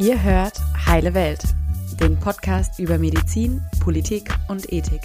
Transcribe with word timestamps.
Ihr 0.00 0.22
hört 0.22 0.58
Heile 0.86 1.12
Welt, 1.12 1.42
den 2.00 2.18
Podcast 2.18 2.78
über 2.78 2.96
Medizin, 2.96 3.60
Politik 3.80 4.30
und 4.48 4.72
Ethik. 4.72 5.02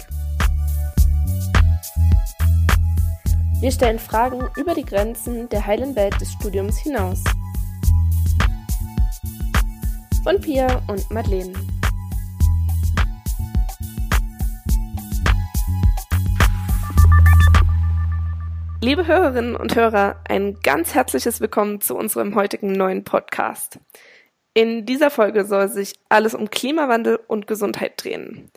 Wir 3.60 3.70
stellen 3.70 3.98
Fragen 3.98 4.48
über 4.56 4.72
die 4.72 4.86
Grenzen 4.86 5.50
der 5.50 5.66
heilen 5.66 5.94
Welt 5.96 6.18
des 6.18 6.32
Studiums 6.32 6.78
hinaus. 6.78 7.22
Von 10.24 10.40
Pia 10.40 10.80
und 10.86 11.10
Madeleine. 11.10 11.52
Liebe 18.80 19.06
Hörerinnen 19.06 19.56
und 19.56 19.76
Hörer, 19.76 20.16
ein 20.26 20.58
ganz 20.62 20.94
herzliches 20.94 21.42
Willkommen 21.42 21.82
zu 21.82 21.94
unserem 21.94 22.34
heutigen 22.34 22.72
neuen 22.72 23.04
Podcast. 23.04 23.78
In 24.56 24.86
dieser 24.86 25.10
Folge 25.10 25.44
soll 25.44 25.68
sich 25.68 25.92
alles 26.08 26.34
um 26.34 26.48
Klimawandel 26.48 27.20
und 27.26 27.46
Gesundheit 27.46 28.02
drehen. 28.02 28.50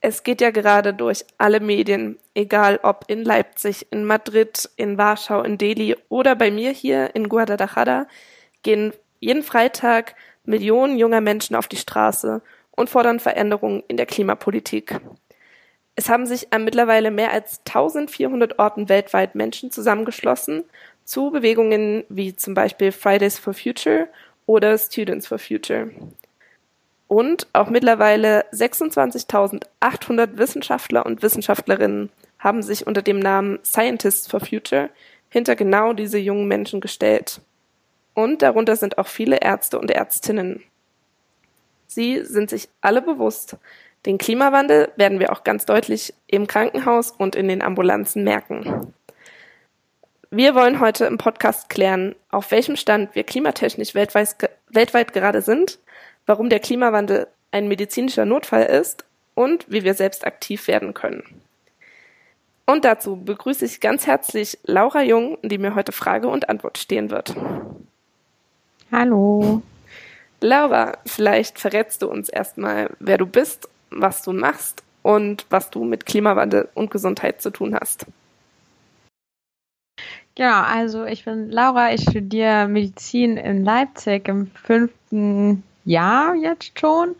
Es 0.00 0.22
geht 0.22 0.40
ja 0.40 0.52
gerade 0.52 0.94
durch 0.94 1.24
alle 1.36 1.58
Medien, 1.58 2.16
egal 2.32 2.78
ob 2.84 3.06
in 3.08 3.24
Leipzig, 3.24 3.88
in 3.90 4.04
Madrid, 4.04 4.70
in 4.76 4.98
Warschau, 4.98 5.42
in 5.42 5.58
Delhi 5.58 5.96
oder 6.08 6.36
bei 6.36 6.52
mir 6.52 6.70
hier 6.70 7.16
in 7.16 7.28
Guadalajara, 7.28 8.06
gehen 8.62 8.92
jeden 9.18 9.42
Freitag 9.42 10.14
Millionen 10.44 10.96
junger 10.96 11.20
Menschen 11.20 11.56
auf 11.56 11.66
die 11.66 11.76
Straße 11.76 12.40
und 12.70 12.88
fordern 12.88 13.18
Veränderungen 13.18 13.82
in 13.88 13.96
der 13.96 14.06
Klimapolitik. 14.06 15.00
Es 15.96 16.08
haben 16.08 16.24
sich 16.24 16.52
an 16.52 16.62
mittlerweile 16.62 17.10
mehr 17.10 17.32
als 17.32 17.62
1400 17.66 18.60
Orten 18.60 18.88
weltweit 18.88 19.34
Menschen 19.34 19.72
zusammengeschlossen 19.72 20.62
zu 21.02 21.32
Bewegungen 21.32 22.04
wie 22.08 22.36
zum 22.36 22.54
Beispiel 22.54 22.92
Fridays 22.92 23.40
for 23.40 23.54
Future 23.54 24.06
oder 24.46 24.76
Students 24.78 25.26
for 25.26 25.38
Future. 25.38 25.90
Und 27.08 27.46
auch 27.52 27.68
mittlerweile 27.68 28.44
26.800 28.52 30.38
Wissenschaftler 30.38 31.04
und 31.04 31.22
Wissenschaftlerinnen 31.22 32.10
haben 32.38 32.62
sich 32.62 32.86
unter 32.86 33.02
dem 33.02 33.18
Namen 33.18 33.58
Scientists 33.64 34.26
for 34.26 34.40
Future 34.40 34.90
hinter 35.28 35.56
genau 35.56 35.92
diese 35.92 36.18
jungen 36.18 36.48
Menschen 36.48 36.80
gestellt. 36.80 37.40
Und 38.14 38.42
darunter 38.42 38.76
sind 38.76 38.98
auch 38.98 39.06
viele 39.06 39.38
Ärzte 39.40 39.78
und 39.78 39.90
Ärztinnen. 39.90 40.62
Sie 41.86 42.24
sind 42.24 42.50
sich 42.50 42.68
alle 42.80 43.02
bewusst, 43.02 43.56
den 44.06 44.18
Klimawandel 44.18 44.90
werden 44.96 45.20
wir 45.20 45.30
auch 45.32 45.44
ganz 45.44 45.64
deutlich 45.64 46.12
im 46.26 46.46
Krankenhaus 46.48 47.12
und 47.12 47.36
in 47.36 47.46
den 47.46 47.62
Ambulanzen 47.62 48.24
merken. 48.24 48.92
Wir 50.34 50.54
wollen 50.54 50.80
heute 50.80 51.04
im 51.04 51.18
Podcast 51.18 51.68
klären, 51.68 52.14
auf 52.30 52.52
welchem 52.52 52.76
Stand 52.76 53.14
wir 53.14 53.22
klimatechnisch 53.22 53.94
weltweit, 53.94 54.34
weltweit 54.70 55.12
gerade 55.12 55.42
sind, 55.42 55.78
warum 56.24 56.48
der 56.48 56.58
Klimawandel 56.58 57.26
ein 57.50 57.68
medizinischer 57.68 58.24
Notfall 58.24 58.64
ist 58.64 59.04
und 59.34 59.66
wie 59.68 59.84
wir 59.84 59.92
selbst 59.92 60.26
aktiv 60.26 60.68
werden 60.68 60.94
können. 60.94 61.22
Und 62.64 62.86
dazu 62.86 63.16
begrüße 63.16 63.66
ich 63.66 63.82
ganz 63.82 64.06
herzlich 64.06 64.58
Laura 64.62 65.02
Jung, 65.02 65.36
die 65.42 65.58
mir 65.58 65.74
heute 65.74 65.92
Frage 65.92 66.28
und 66.28 66.48
Antwort 66.48 66.78
stehen 66.78 67.10
wird. 67.10 67.36
Hallo. 68.90 69.60
Laura, 70.40 70.96
vielleicht 71.04 71.58
verrätst 71.58 72.00
du 72.00 72.08
uns 72.08 72.30
erstmal, 72.30 72.88
wer 73.00 73.18
du 73.18 73.26
bist, 73.26 73.68
was 73.90 74.22
du 74.22 74.32
machst 74.32 74.82
und 75.02 75.44
was 75.50 75.68
du 75.68 75.84
mit 75.84 76.06
Klimawandel 76.06 76.70
und 76.72 76.90
Gesundheit 76.90 77.42
zu 77.42 77.50
tun 77.50 77.76
hast. 77.78 78.06
Genau, 80.34 80.62
also 80.62 81.04
ich 81.04 81.24
bin 81.24 81.50
Laura, 81.50 81.92
ich 81.92 82.02
studiere 82.02 82.66
Medizin 82.66 83.36
in 83.36 83.64
Leipzig 83.64 84.28
im 84.28 84.46
fünften 84.54 85.62
Jahr 85.84 86.34
jetzt 86.34 86.78
schon. 86.78 87.16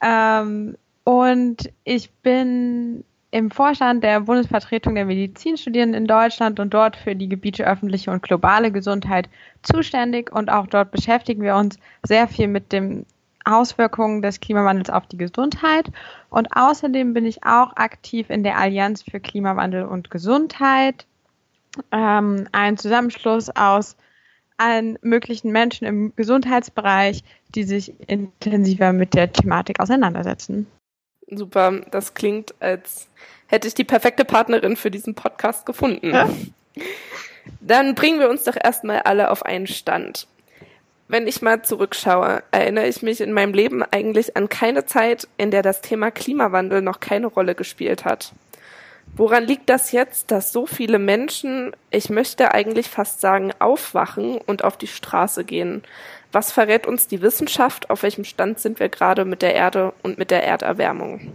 Ähm, 0.00 0.76
und 1.04 1.70
ich 1.84 2.10
bin 2.10 3.04
im 3.30 3.50
Vorstand 3.50 4.02
der 4.02 4.20
Bundesvertretung 4.20 4.94
der 4.94 5.04
Medizinstudierenden 5.04 6.02
in 6.02 6.06
Deutschland 6.06 6.58
und 6.58 6.72
dort 6.72 6.96
für 6.96 7.14
die 7.14 7.28
Gebiete 7.28 7.66
öffentliche 7.66 8.10
und 8.10 8.22
globale 8.22 8.72
Gesundheit 8.72 9.28
zuständig. 9.62 10.32
Und 10.32 10.50
auch 10.50 10.66
dort 10.66 10.90
beschäftigen 10.90 11.42
wir 11.42 11.56
uns 11.56 11.78
sehr 12.04 12.28
viel 12.28 12.48
mit 12.48 12.72
den 12.72 13.04
Auswirkungen 13.44 14.22
des 14.22 14.40
Klimawandels 14.40 14.88
auf 14.88 15.06
die 15.06 15.18
Gesundheit. 15.18 15.90
Und 16.30 16.56
außerdem 16.56 17.12
bin 17.12 17.26
ich 17.26 17.44
auch 17.44 17.76
aktiv 17.76 18.30
in 18.30 18.42
der 18.42 18.56
Allianz 18.56 19.02
für 19.02 19.20
Klimawandel 19.20 19.84
und 19.84 20.10
Gesundheit 20.10 21.04
ähm, 21.92 22.48
ein 22.52 22.76
Zusammenschluss 22.76 23.50
aus 23.50 23.96
allen 24.56 24.98
möglichen 25.02 25.50
Menschen 25.50 25.86
im 25.86 26.12
Gesundheitsbereich, 26.16 27.24
die 27.54 27.64
sich 27.64 27.94
intensiver 28.08 28.92
mit 28.92 29.14
der 29.14 29.32
Thematik 29.32 29.80
auseinandersetzen. 29.80 30.66
Super, 31.28 31.80
das 31.90 32.14
klingt, 32.14 32.54
als 32.60 33.08
hätte 33.46 33.68
ich 33.68 33.74
die 33.74 33.84
perfekte 33.84 34.24
Partnerin 34.24 34.76
für 34.76 34.90
diesen 34.90 35.14
Podcast 35.14 35.66
gefunden. 35.66 36.10
Ja. 36.10 36.28
Dann 37.60 37.94
bringen 37.94 38.20
wir 38.20 38.30
uns 38.30 38.44
doch 38.44 38.56
erstmal 38.62 39.00
alle 39.00 39.30
auf 39.30 39.44
einen 39.44 39.66
Stand. 39.66 40.26
Wenn 41.08 41.26
ich 41.26 41.42
mal 41.42 41.62
zurückschaue, 41.62 42.42
erinnere 42.50 42.88
ich 42.88 43.02
mich 43.02 43.20
in 43.20 43.32
meinem 43.32 43.52
Leben 43.52 43.82
eigentlich 43.82 44.36
an 44.36 44.48
keine 44.48 44.86
Zeit, 44.86 45.28
in 45.36 45.50
der 45.50 45.62
das 45.62 45.82
Thema 45.82 46.10
Klimawandel 46.10 46.80
noch 46.80 47.00
keine 47.00 47.26
Rolle 47.26 47.54
gespielt 47.54 48.04
hat. 48.04 48.32
Woran 49.16 49.44
liegt 49.44 49.70
das 49.70 49.92
jetzt, 49.92 50.30
dass 50.30 50.52
so 50.52 50.66
viele 50.66 50.98
Menschen, 50.98 51.74
ich 51.90 52.10
möchte 52.10 52.52
eigentlich 52.52 52.88
fast 52.88 53.20
sagen, 53.20 53.52
aufwachen 53.60 54.38
und 54.38 54.64
auf 54.64 54.76
die 54.76 54.88
Straße 54.88 55.44
gehen? 55.44 55.82
Was 56.32 56.50
verrät 56.50 56.86
uns 56.86 57.06
die 57.06 57.22
Wissenschaft? 57.22 57.90
Auf 57.90 58.02
welchem 58.02 58.24
Stand 58.24 58.58
sind 58.58 58.80
wir 58.80 58.88
gerade 58.88 59.24
mit 59.24 59.40
der 59.40 59.54
Erde 59.54 59.92
und 60.02 60.18
mit 60.18 60.32
der 60.32 60.44
Erderwärmung? 60.44 61.32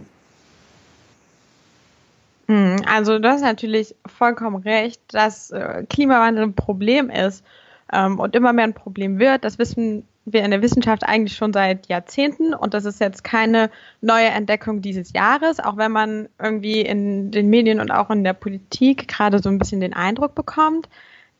Hm, 2.48 2.82
also 2.84 3.18
du 3.18 3.30
hast 3.30 3.40
natürlich 3.40 3.94
vollkommen 4.04 4.56
recht, 4.56 5.00
dass 5.08 5.50
äh, 5.50 5.84
Klimawandel 5.88 6.44
ein 6.44 6.54
Problem 6.54 7.08
ist 7.08 7.44
ähm, 7.92 8.18
und 8.18 8.36
immer 8.36 8.52
mehr 8.52 8.64
ein 8.64 8.74
Problem 8.74 9.18
wird. 9.18 9.44
Das 9.44 9.58
wissen 9.58 10.06
wir 10.32 10.44
in 10.44 10.50
der 10.50 10.62
Wissenschaft 10.62 11.04
eigentlich 11.04 11.36
schon 11.36 11.52
seit 11.52 11.88
Jahrzehnten 11.88 12.54
und 12.54 12.74
das 12.74 12.84
ist 12.84 13.00
jetzt 13.00 13.24
keine 13.24 13.70
neue 14.00 14.28
Entdeckung 14.28 14.82
dieses 14.82 15.12
Jahres, 15.12 15.60
auch 15.60 15.76
wenn 15.76 15.92
man 15.92 16.28
irgendwie 16.38 16.80
in 16.80 17.30
den 17.30 17.48
Medien 17.50 17.80
und 17.80 17.90
auch 17.90 18.10
in 18.10 18.24
der 18.24 18.32
Politik 18.34 19.08
gerade 19.08 19.38
so 19.40 19.48
ein 19.48 19.58
bisschen 19.58 19.80
den 19.80 19.94
Eindruck 19.94 20.34
bekommt. 20.34 20.88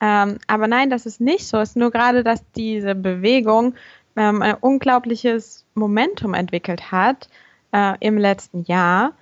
Ähm, 0.01 0.39
aber 0.47 0.67
nein, 0.67 0.91
das 0.91 1.06
ist 1.06 1.21
nicht 1.21 1.47
so. 1.47 1.59
Es 1.59 1.71
ist 1.71 1.77
nur 1.77 1.91
gerade, 1.91 2.25
dass 2.25 2.43
diese 2.53 2.95
Bewegung 2.95 3.75
ähm, 4.17 4.43
ein 4.43 4.55
unglaubliches 4.55 5.65
Momentum 5.75 6.34
entwickelt 6.34 6.91
hat 6.91 7.28
äh, 7.72 7.95
im 8.01 8.19
letzten 8.19 8.65
Jahr, 8.65 9.12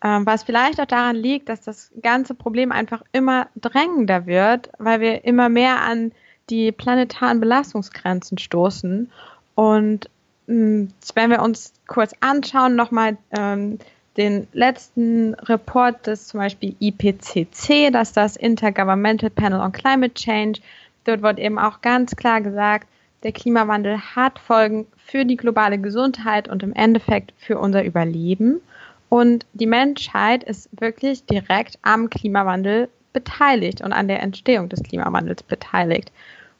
äh, 0.00 0.20
was 0.22 0.42
vielleicht 0.42 0.80
auch 0.80 0.86
daran 0.86 1.16
liegt, 1.16 1.48
dass 1.48 1.60
das 1.60 1.92
ganze 2.02 2.34
Problem 2.34 2.72
einfach 2.72 3.02
immer 3.12 3.48
drängender 3.56 4.26
wird, 4.26 4.70
weil 4.78 5.00
wir 5.00 5.24
immer 5.24 5.48
mehr 5.48 5.80
an 5.80 6.12
die 6.50 6.72
planetaren 6.72 7.40
Belastungsgrenzen 7.40 8.38
stoßen. 8.38 9.10
Und 9.54 10.10
mh, 10.46 10.54
hm, 10.54 10.88
wenn 11.14 11.30
wir 11.30 11.42
uns 11.42 11.72
kurz 11.86 12.12
anschauen, 12.20 12.76
nochmal 12.76 13.16
ähm, 13.36 13.78
den 14.16 14.46
letzten 14.52 15.34
Report 15.34 16.06
des 16.06 16.28
zum 16.28 16.40
Beispiel 16.40 16.74
IPCC, 16.80 17.92
das 17.92 18.08
ist 18.08 18.16
das 18.16 18.36
Intergovernmental 18.36 19.30
Panel 19.30 19.60
on 19.60 19.72
Climate 19.72 20.14
Change, 20.14 20.60
dort 21.04 21.22
wird 21.22 21.38
eben 21.38 21.58
auch 21.58 21.82
ganz 21.82 22.16
klar 22.16 22.40
gesagt, 22.40 22.88
der 23.22 23.32
Klimawandel 23.32 23.98
hat 23.98 24.38
Folgen 24.38 24.86
für 24.96 25.24
die 25.24 25.36
globale 25.36 25.78
Gesundheit 25.78 26.48
und 26.48 26.62
im 26.62 26.72
Endeffekt 26.74 27.32
für 27.36 27.58
unser 27.58 27.84
Überleben. 27.84 28.60
Und 29.08 29.46
die 29.52 29.66
Menschheit 29.66 30.44
ist 30.44 30.68
wirklich 30.80 31.24
direkt 31.26 31.78
am 31.82 32.10
Klimawandel 32.10 32.88
beteiligt 33.12 33.80
und 33.80 33.92
an 33.92 34.08
der 34.08 34.22
Entstehung 34.22 34.68
des 34.68 34.82
Klimawandels 34.82 35.42
beteiligt. 35.42 36.12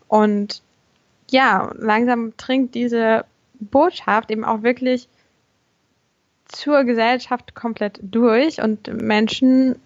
Und 0.08 0.62
ja, 1.30 1.72
langsam 1.76 2.32
dringt 2.36 2.74
diese 2.74 3.24
Botschaft 3.58 4.30
eben 4.30 4.44
auch 4.44 4.62
wirklich 4.62 5.08
zur 6.48 6.84
Gesellschaft 6.84 7.54
komplett 7.54 7.98
durch 8.02 8.62
und 8.62 8.86
Menschen 8.88 9.76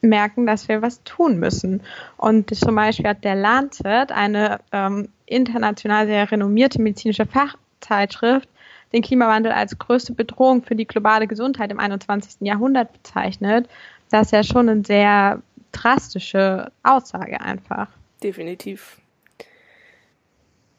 merken, 0.00 0.46
dass 0.46 0.68
wir 0.68 0.80
was 0.80 1.02
tun 1.02 1.38
müssen. 1.38 1.82
Und 2.16 2.54
zum 2.54 2.74
Beispiel 2.76 3.08
hat 3.08 3.24
der 3.24 3.34
Lancet, 3.34 4.12
eine 4.12 4.60
ähm, 4.70 5.08
international 5.26 6.06
sehr 6.06 6.30
renommierte 6.30 6.80
medizinische 6.80 7.26
Fachzeitschrift, 7.26 8.48
den 8.92 9.02
Klimawandel 9.02 9.52
als 9.52 9.76
größte 9.76 10.12
Bedrohung 10.12 10.62
für 10.62 10.76
die 10.76 10.86
globale 10.86 11.26
Gesundheit 11.26 11.70
im 11.72 11.80
21. 11.80 12.36
Jahrhundert 12.40 12.92
bezeichnet. 12.92 13.68
Das 14.10 14.28
ist 14.28 14.32
ja 14.32 14.42
schon 14.44 14.68
eine 14.68 14.84
sehr 14.84 15.42
drastische 15.72 16.70
Aussage 16.82 17.40
einfach. 17.40 17.88
Definitiv 18.22 18.98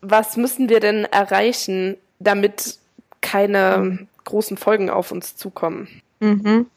was 0.01 0.37
müssen 0.37 0.69
wir 0.69 0.79
denn 0.79 1.05
erreichen, 1.05 1.97
damit 2.19 2.77
keine 3.21 4.07
großen 4.25 4.57
Folgen 4.57 4.89
auf 4.89 5.11
uns 5.11 5.35
zukommen? 5.35 6.01
Mhm. 6.19 6.67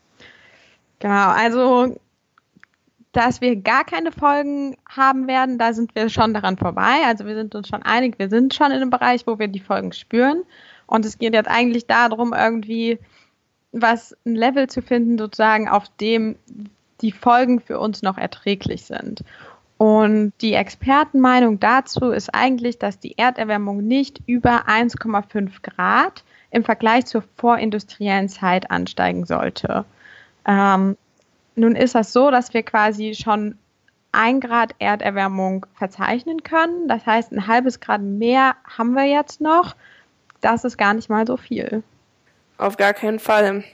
Genau, 0.99 1.29
also 1.29 1.97
dass 3.13 3.43
wir 3.43 3.57
gar 3.57 3.85
keine 3.85 4.11
Folgen 4.11 4.77
haben 4.89 5.29
werden, 5.29 5.59
da 5.59 5.75
sind 5.75 5.95
wir 5.95 6.09
schon 6.09 6.33
daran 6.33 6.57
vorbei. 6.57 7.01
Also 7.05 7.27
wir 7.27 7.35
sind 7.35 7.55
uns 7.55 7.69
schon 7.69 7.83
einig, 7.83 8.19
wir 8.19 8.31
sind 8.31 8.55
schon 8.55 8.69
in 8.69 8.79
einem 8.79 8.91
Bereich, 8.91 9.27
wo 9.27 9.39
wir 9.39 9.49
die 9.49 9.61
Folgen 9.61 9.93
spüren. 9.93 10.45
Und 10.87 11.05
es 11.05 11.19
geht 11.19 11.35
jetzt 11.35 11.49
eigentlich 11.49 11.87
darum, 11.87 12.33
irgendwie 12.33 12.99
was 13.73 14.17
ein 14.25 14.35
Level 14.35 14.69
zu 14.69 14.83
finden, 14.83 15.19
sozusagen, 15.19 15.69
auf 15.69 15.85
dem 16.01 16.37
die 17.01 17.13
Folgen 17.13 17.61
für 17.61 17.79
uns 17.79 18.03
noch 18.03 18.17
erträglich 18.17 18.85
sind. 18.85 19.25
Und 19.83 20.33
die 20.43 20.55
Expertenmeinung 20.55 21.59
dazu 21.59 22.13
ist 22.13 22.33
eigentlich, 22.33 22.79
dass 22.79 23.01
die 23.01 23.19
Erderwärmung 23.19 23.79
nicht 23.79 24.23
über 24.27 24.69
1,5 24.69 25.51
Grad 25.61 26.23
im 26.53 26.63
Vergleich 26.63 27.07
zur 27.07 27.25
vorindustriellen 27.37 28.29
Zeit 28.29 28.71
ansteigen 28.71 29.27
sollte. 29.27 29.85
Ähm, 30.47 30.97
nun 31.57 31.75
ist 31.75 31.97
das 31.97 32.13
so, 32.13 32.31
dass 32.31 32.55
wir 32.55 32.63
quasi 32.63 33.17
schon 33.17 33.59
ein 34.13 34.39
Grad 34.39 34.73
Erderwärmung 34.79 35.67
verzeichnen 35.75 36.45
können. 36.45 36.87
Das 36.87 37.05
heißt, 37.05 37.33
ein 37.33 37.49
halbes 37.49 37.81
Grad 37.81 38.03
mehr 38.03 38.55
haben 38.79 38.93
wir 38.93 39.07
jetzt 39.07 39.41
noch. 39.41 39.75
Das 40.41 40.63
ist 40.63 40.79
gar 40.79 40.95
nicht 40.95 41.11
mal 41.11 41.27
so 41.27 41.37
viel. 41.37 41.83
Auf 42.57 42.77
gar 42.77 42.93
keinen 42.93 43.19
Fall. 43.19 43.65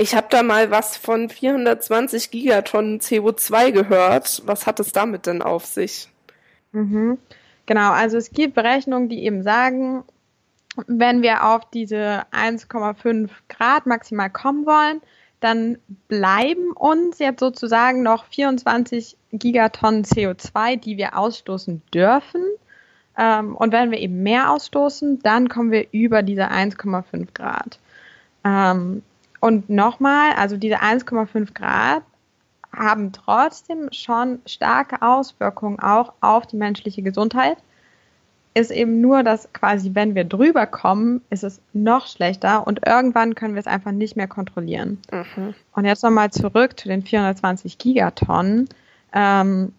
Ich 0.00 0.14
habe 0.14 0.28
da 0.30 0.44
mal 0.44 0.70
was 0.70 0.96
von 0.96 1.28
420 1.28 2.30
Gigatonnen 2.30 3.00
CO2 3.00 3.72
gehört. 3.72 4.42
Was 4.46 4.64
hat 4.64 4.78
es 4.78 4.92
damit 4.92 5.26
denn 5.26 5.42
auf 5.42 5.66
sich? 5.66 6.08
Mhm. 6.70 7.18
Genau, 7.66 7.90
also 7.90 8.16
es 8.16 8.30
gibt 8.30 8.54
Berechnungen, 8.54 9.08
die 9.08 9.24
eben 9.24 9.42
sagen, 9.42 10.04
wenn 10.86 11.22
wir 11.22 11.44
auf 11.44 11.68
diese 11.70 12.22
1,5 12.30 13.28
Grad 13.48 13.86
maximal 13.86 14.30
kommen 14.30 14.66
wollen, 14.66 15.00
dann 15.40 15.78
bleiben 16.06 16.70
uns 16.76 17.18
jetzt 17.18 17.40
sozusagen 17.40 18.04
noch 18.04 18.24
24 18.26 19.16
Gigatonnen 19.32 20.04
CO2, 20.04 20.76
die 20.76 20.96
wir 20.96 21.18
ausstoßen 21.18 21.82
dürfen. 21.92 22.44
Ähm, 23.16 23.56
und 23.56 23.72
wenn 23.72 23.90
wir 23.90 23.98
eben 23.98 24.22
mehr 24.22 24.52
ausstoßen, 24.52 25.18
dann 25.24 25.48
kommen 25.48 25.72
wir 25.72 25.88
über 25.90 26.22
diese 26.22 26.52
1,5 26.52 27.34
Grad. 27.34 27.80
Und 29.40 29.70
nochmal, 29.70 30.32
also 30.36 30.56
diese 30.56 30.80
1,5 30.80 31.54
Grad 31.54 32.02
haben 32.74 33.12
trotzdem 33.12 33.88
schon 33.92 34.40
starke 34.46 35.02
Auswirkungen 35.02 35.80
auch 35.80 36.12
auf 36.20 36.46
die 36.46 36.56
menschliche 36.56 37.02
Gesundheit 37.02 37.58
ist 38.58 38.70
eben 38.70 39.00
nur, 39.00 39.22
dass 39.22 39.52
quasi, 39.52 39.90
wenn 39.94 40.14
wir 40.14 40.24
drüber 40.24 40.66
kommen, 40.66 41.22
ist 41.30 41.44
es 41.44 41.60
noch 41.72 42.06
schlechter 42.06 42.66
und 42.66 42.86
irgendwann 42.86 43.34
können 43.34 43.54
wir 43.54 43.60
es 43.60 43.66
einfach 43.66 43.92
nicht 43.92 44.16
mehr 44.16 44.28
kontrollieren. 44.28 44.98
Mhm. 45.10 45.54
Und 45.72 45.84
jetzt 45.84 46.02
nochmal 46.02 46.30
zurück 46.30 46.78
zu 46.78 46.88
den 46.88 47.02
420 47.02 47.78
Gigatonnen. 47.78 48.68
Ähm, 49.12 49.72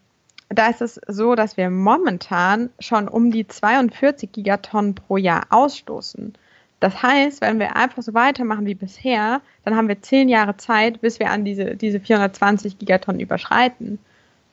da 0.49 0.67
ist 0.67 0.81
es 0.81 0.99
so, 1.07 1.35
dass 1.35 1.57
wir 1.57 1.69
momentan 1.69 2.69
schon 2.79 3.07
um 3.07 3.31
die 3.31 3.47
42 3.47 4.31
Gigatonnen 4.31 4.95
pro 4.95 5.17
Jahr 5.17 5.43
ausstoßen. 5.49 6.33
Das 6.79 7.01
heißt, 7.01 7.41
wenn 7.41 7.59
wir 7.59 7.75
einfach 7.75 8.01
so 8.03 8.13
weitermachen 8.13 8.65
wie 8.65 8.75
bisher, 8.75 9.41
dann 9.65 9.75
haben 9.75 9.87
wir 9.87 10.01
zehn 10.01 10.29
Jahre 10.29 10.55
Zeit, 10.57 11.01
bis 11.01 11.19
wir 11.19 11.29
an 11.29 11.43
diese, 11.43 11.75
diese 11.75 11.99
420 11.99 12.79
Gigatonnen 12.79 13.19
überschreiten. 13.19 13.99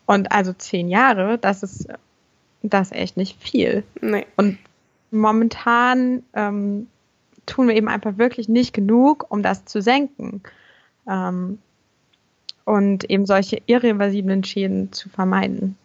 Und 0.06 0.32
also 0.32 0.52
zehn 0.52 0.88
Jahre, 0.88 1.38
das 1.38 1.62
ist 1.62 1.88
das 2.70 2.90
ist 2.90 2.96
echt 2.96 3.16
nicht 3.16 3.40
viel. 3.42 3.84
Nee. 4.00 4.26
Und 4.36 4.58
momentan 5.10 6.22
ähm, 6.34 6.88
tun 7.46 7.68
wir 7.68 7.74
eben 7.74 7.88
einfach 7.88 8.18
wirklich 8.18 8.48
nicht 8.48 8.72
genug, 8.72 9.26
um 9.28 9.42
das 9.42 9.64
zu 9.64 9.80
senken. 9.80 10.42
Ähm, 11.08 11.58
und 12.64 13.08
eben 13.08 13.26
solche 13.26 13.62
irreversiblen 13.66 14.42
Schäden 14.42 14.92
zu 14.92 15.08
vermeiden. 15.08 15.76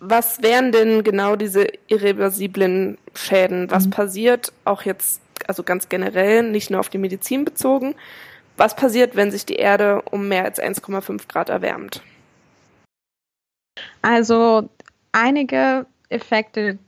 Was 0.00 0.42
wären 0.42 0.72
denn 0.72 1.04
genau 1.04 1.36
diese 1.36 1.66
irreversiblen 1.86 2.98
Schäden? 3.14 3.70
Was 3.70 3.86
mhm. 3.86 3.90
passiert 3.90 4.52
auch 4.64 4.82
jetzt, 4.82 5.20
also 5.48 5.64
ganz 5.64 5.88
generell, 5.88 6.44
nicht 6.44 6.70
nur 6.70 6.78
auf 6.78 6.88
die 6.88 6.98
Medizin 6.98 7.44
bezogen, 7.44 7.96
was 8.56 8.76
passiert, 8.76 9.16
wenn 9.16 9.32
sich 9.32 9.46
die 9.46 9.56
Erde 9.56 10.02
um 10.02 10.28
mehr 10.28 10.44
als 10.44 10.60
1,5 10.60 11.26
Grad 11.28 11.48
erwärmt? 11.48 12.02
Also 14.02 14.68
einige 15.12 15.86
Effekte 16.08 16.78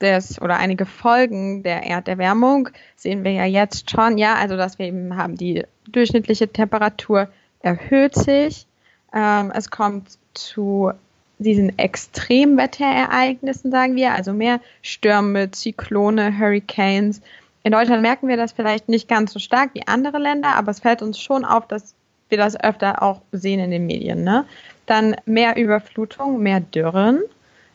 des 0.00 0.40
oder 0.40 0.56
einige 0.58 0.86
Folgen 0.86 1.62
der 1.62 1.84
Erderwärmung 1.84 2.68
sehen 2.96 3.24
wir 3.24 3.32
ja 3.32 3.44
jetzt 3.44 3.90
schon, 3.90 4.18
ja, 4.18 4.34
also 4.34 4.56
dass 4.56 4.78
wir 4.78 4.86
eben 4.86 5.16
haben, 5.16 5.36
die 5.36 5.64
durchschnittliche 5.88 6.48
Temperatur 6.48 7.28
erhöht 7.60 8.14
sich, 8.14 8.66
ähm, 9.14 9.50
es 9.54 9.70
kommt 9.70 10.18
zu 10.34 10.92
diesen 11.38 11.78
Extremwetterereignissen, 11.78 13.70
sagen 13.70 13.96
wir, 13.96 14.12
also 14.12 14.32
mehr 14.32 14.60
Stürme, 14.82 15.50
Zyklone, 15.50 16.38
Hurricanes. 16.38 17.22
In 17.68 17.72
Deutschland 17.72 18.00
merken 18.00 18.28
wir 18.28 18.38
das 18.38 18.52
vielleicht 18.52 18.88
nicht 18.88 19.08
ganz 19.08 19.30
so 19.30 19.38
stark 19.38 19.74
wie 19.74 19.86
andere 19.86 20.16
Länder, 20.16 20.56
aber 20.56 20.70
es 20.70 20.80
fällt 20.80 21.02
uns 21.02 21.20
schon 21.20 21.44
auf, 21.44 21.68
dass 21.68 21.94
wir 22.30 22.38
das 22.38 22.58
öfter 22.58 23.02
auch 23.02 23.20
sehen 23.30 23.60
in 23.60 23.70
den 23.70 23.84
Medien. 23.84 24.24
Ne? 24.24 24.46
Dann 24.86 25.16
mehr 25.26 25.54
Überflutung, 25.58 26.42
mehr 26.42 26.60
Dürren. 26.60 27.20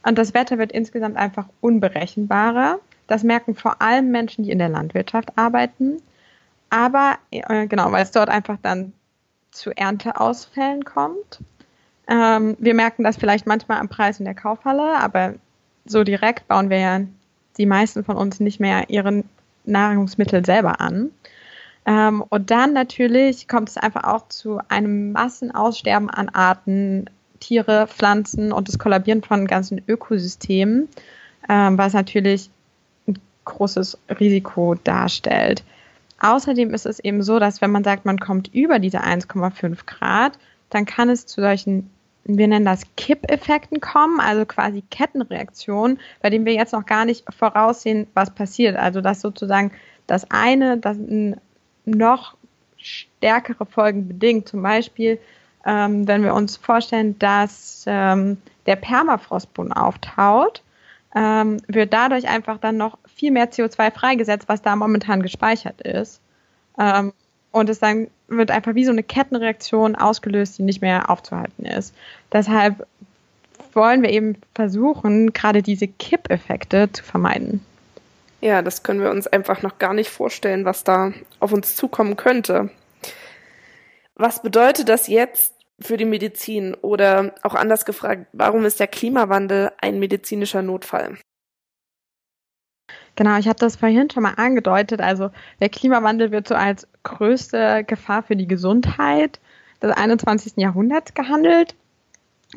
Und 0.02 0.18
das 0.18 0.34
Wetter 0.34 0.58
wird 0.58 0.72
insgesamt 0.72 1.16
einfach 1.16 1.46
unberechenbarer. 1.62 2.80
Das 3.06 3.22
merken 3.22 3.54
vor 3.54 3.84
allem 3.84 4.10
Menschen, 4.10 4.44
die 4.44 4.50
in 4.50 4.58
der 4.58 4.70
Landwirtschaft 4.70 5.38
arbeiten. 5.38 6.02
Aber 6.72 7.20
äh, 7.30 7.68
genau, 7.68 7.92
weil 7.92 8.02
es 8.02 8.10
dort 8.10 8.30
einfach 8.30 8.58
dann 8.64 8.94
zu 9.52 9.78
Ernteausfällen 9.78 10.86
kommt. 10.86 11.40
Ähm, 12.08 12.58
wir 12.58 12.74
merken 12.74 13.04
das 13.04 13.18
vielleicht 13.18 13.46
manchmal 13.46 13.78
am 13.78 13.90
Preis 13.90 14.18
in 14.18 14.26
der 14.26 14.34
Kaufhalle, 14.34 14.96
aber 14.96 15.36
so 15.86 16.04
direkt 16.04 16.48
bauen 16.48 16.72
wir 16.72 16.80
ja 16.80 17.02
die 17.60 17.68
meisten 17.68 18.04
von 18.04 18.18
uns 18.18 18.40
nicht 18.40 18.60
mehr 18.60 18.90
ihre 18.90 19.24
Nahrungsmittel 19.66 20.46
selber 20.46 20.82
an. 20.82 21.12
Ähm, 21.86 22.24
und 22.30 22.52
dann 22.52 22.74
natürlich 22.74 23.48
kommt 23.48 23.70
es 23.70 23.78
einfach 23.78 24.04
auch 24.06 24.28
zu 24.30 24.60
einem 24.70 25.12
Massenaussterben 25.12 26.10
an 26.10 26.30
Arten, 26.30 27.10
Tiere, 27.40 27.88
Pflanzen 27.88 28.54
und 28.54 28.68
das 28.70 28.80
Kollabieren 28.80 29.22
von 29.22 29.48
ganzen 29.48 29.82
Ökosystemen, 29.88 30.88
ähm, 31.50 31.78
was 31.78 31.94
natürlich 31.94 32.50
ein 33.08 33.20
großes 33.44 33.98
Risiko 34.20 34.76
darstellt. 34.76 35.64
Außerdem 36.20 36.74
ist 36.74 36.86
es 36.86 37.00
eben 37.00 37.22
so, 37.22 37.38
dass 37.40 37.60
wenn 37.60 37.72
man 37.72 37.84
sagt, 37.84 38.06
man 38.06 38.18
kommt 38.18 38.54
über 38.54 38.80
diese 38.80 39.04
1,5 39.04 39.86
Grad, 39.86 40.40
dann 40.70 40.86
kann 40.86 41.10
es 41.10 41.26
zu 41.26 41.42
solchen, 41.42 41.90
wir 42.26 42.48
nennen 42.48 42.66
das 42.66 42.84
Kippeffekten 42.96 43.82
kommen, 43.82 44.20
also 44.20 44.46
quasi 44.46 44.84
Kettenreaktionen, 44.90 46.00
bei 46.22 46.30
denen 46.30 46.46
wir 46.46 46.54
jetzt 46.54 46.74
noch 46.74 46.86
gar 46.86 47.06
nicht 47.06 47.26
voraussehen, 47.34 48.08
was 48.14 48.34
passiert. 48.34 48.78
Also 48.78 49.02
dass 49.02 49.22
sozusagen 49.22 49.72
das 50.08 50.30
eine, 50.32 50.78
das 50.78 50.98
noch 51.86 52.36
stärkere 52.78 53.66
Folgen 53.66 54.08
bedingt, 54.08 54.48
zum 54.48 54.62
Beispiel 54.62 55.20
ähm, 55.66 56.08
wenn 56.08 56.24
wir 56.24 56.34
uns 56.34 56.58
vorstellen, 56.58 57.18
dass 57.20 57.86
ähm, 57.88 58.38
der 58.66 58.76
Permafrostboden 58.76 59.72
auftaut, 59.72 60.62
ähm, 61.16 61.58
wird 61.68 61.94
dadurch 61.94 62.28
einfach 62.28 62.58
dann 62.58 62.78
noch 62.78 62.98
viel 63.16 63.32
mehr 63.32 63.52
CO2 63.52 63.92
freigesetzt, 63.92 64.50
was 64.50 64.62
da 64.62 64.76
momentan 64.76 65.22
gespeichert 65.22 65.82
ist. 65.82 66.22
Ähm, 66.78 67.14
und 67.54 67.70
es 67.70 67.80
dann 67.80 68.08
wird 68.28 68.52
einfach 68.52 68.76
wie 68.76 68.84
so 68.84 68.92
eine 68.92 69.04
Kettenreaktion 69.04 69.96
ausgelöst, 69.96 70.58
die 70.58 70.64
nicht 70.64 70.82
mehr 70.82 71.10
aufzuhalten 71.10 71.66
ist. 71.66 71.96
Deshalb 72.34 72.86
wollen 73.74 74.02
wir 74.02 74.10
eben 74.10 74.38
versuchen, 74.56 75.34
gerade 75.34 75.62
diese 75.62 75.88
Kippeffekte 75.88 76.92
zu 76.92 77.04
vermeiden. 77.04 77.64
Ja, 78.42 78.62
das 78.62 78.84
können 78.84 79.02
wir 79.02 79.12
uns 79.12 79.28
einfach 79.28 79.62
noch 79.62 79.78
gar 79.78 79.94
nicht 79.94 80.10
vorstellen, 80.10 80.66
was 80.66 80.84
da 80.84 81.14
auf 81.40 81.54
uns 81.54 81.76
zukommen 81.76 82.18
könnte. 82.18 82.72
Was 84.16 84.42
bedeutet 84.42 84.90
das 84.90 85.08
jetzt 85.08 85.54
für 85.80 85.96
die 85.96 86.06
Medizin? 86.06 86.74
Oder 86.74 87.36
auch 87.44 87.56
anders 87.56 87.86
gefragt, 87.86 88.26
warum 88.34 88.66
ist 88.66 88.80
der 88.80 88.88
Klimawandel 88.88 89.72
ein 89.80 90.00
medizinischer 90.00 90.62
Notfall? 90.64 91.18
Genau, 93.16 93.38
ich 93.38 93.48
habe 93.48 93.60
das 93.60 93.76
vorhin 93.76 94.10
schon 94.10 94.24
mal 94.24 94.34
angedeutet. 94.38 95.02
Also 95.02 95.30
der 95.60 95.70
Klimawandel 95.70 96.32
wird 96.32 96.48
so 96.48 96.56
als 96.56 96.88
größte 97.04 97.84
Gefahr 97.86 98.24
für 98.24 98.36
die 98.36 98.48
Gesundheit 98.48 99.40
des 99.82 99.92
21. 99.92 100.54
Jahrhunderts 100.58 101.14
gehandelt. 101.14 101.76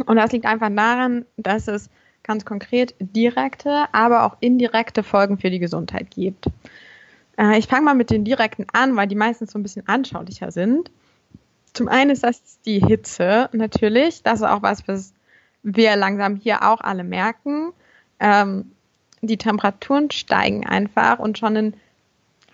Und 0.07 0.17
das 0.17 0.33
liegt 0.33 0.47
einfach 0.47 0.71
daran, 0.75 1.27
dass 1.37 1.69
es 1.69 1.91
ganz 2.23 2.45
konkret 2.45 2.95
direkte, 2.99 3.85
aber 3.93 4.25
auch 4.25 4.37
indirekte 4.41 5.03
Folgen 5.03 5.39
für 5.39 5.51
die 5.51 5.59
Gesundheit 5.59 6.11
gibt. 6.11 6.47
Äh, 7.39 7.59
ich 7.59 7.67
fange 7.67 7.85
mal 7.85 7.95
mit 7.95 8.11
den 8.11 8.25
direkten 8.25 8.67
an, 8.73 8.97
weil 8.97 9.07
die 9.07 9.15
meistens 9.15 9.53
so 9.53 9.59
ein 9.59 9.63
bisschen 9.63 9.87
anschaulicher 9.87 10.51
sind. 10.51 10.91
Zum 11.73 11.89
einen 11.89 12.11
ist 12.11 12.25
das 12.25 12.61
die 12.63 12.81
Hitze 12.81 13.49
natürlich. 13.53 14.23
Das 14.23 14.41
ist 14.41 14.47
auch 14.47 14.63
was, 14.63 14.89
was 14.89 15.13
wir 15.63 15.95
langsam 15.97 16.37
hier 16.37 16.63
auch 16.63 16.81
alle 16.81 17.05
merken. 17.05 17.73
Ähm, 18.19 18.73
die 19.27 19.39
Temperaturen 19.39 20.11
steigen 20.11 20.67
einfach 20.67 21.19
und 21.19 21.39
schon 21.39 21.57
ein 21.57 21.75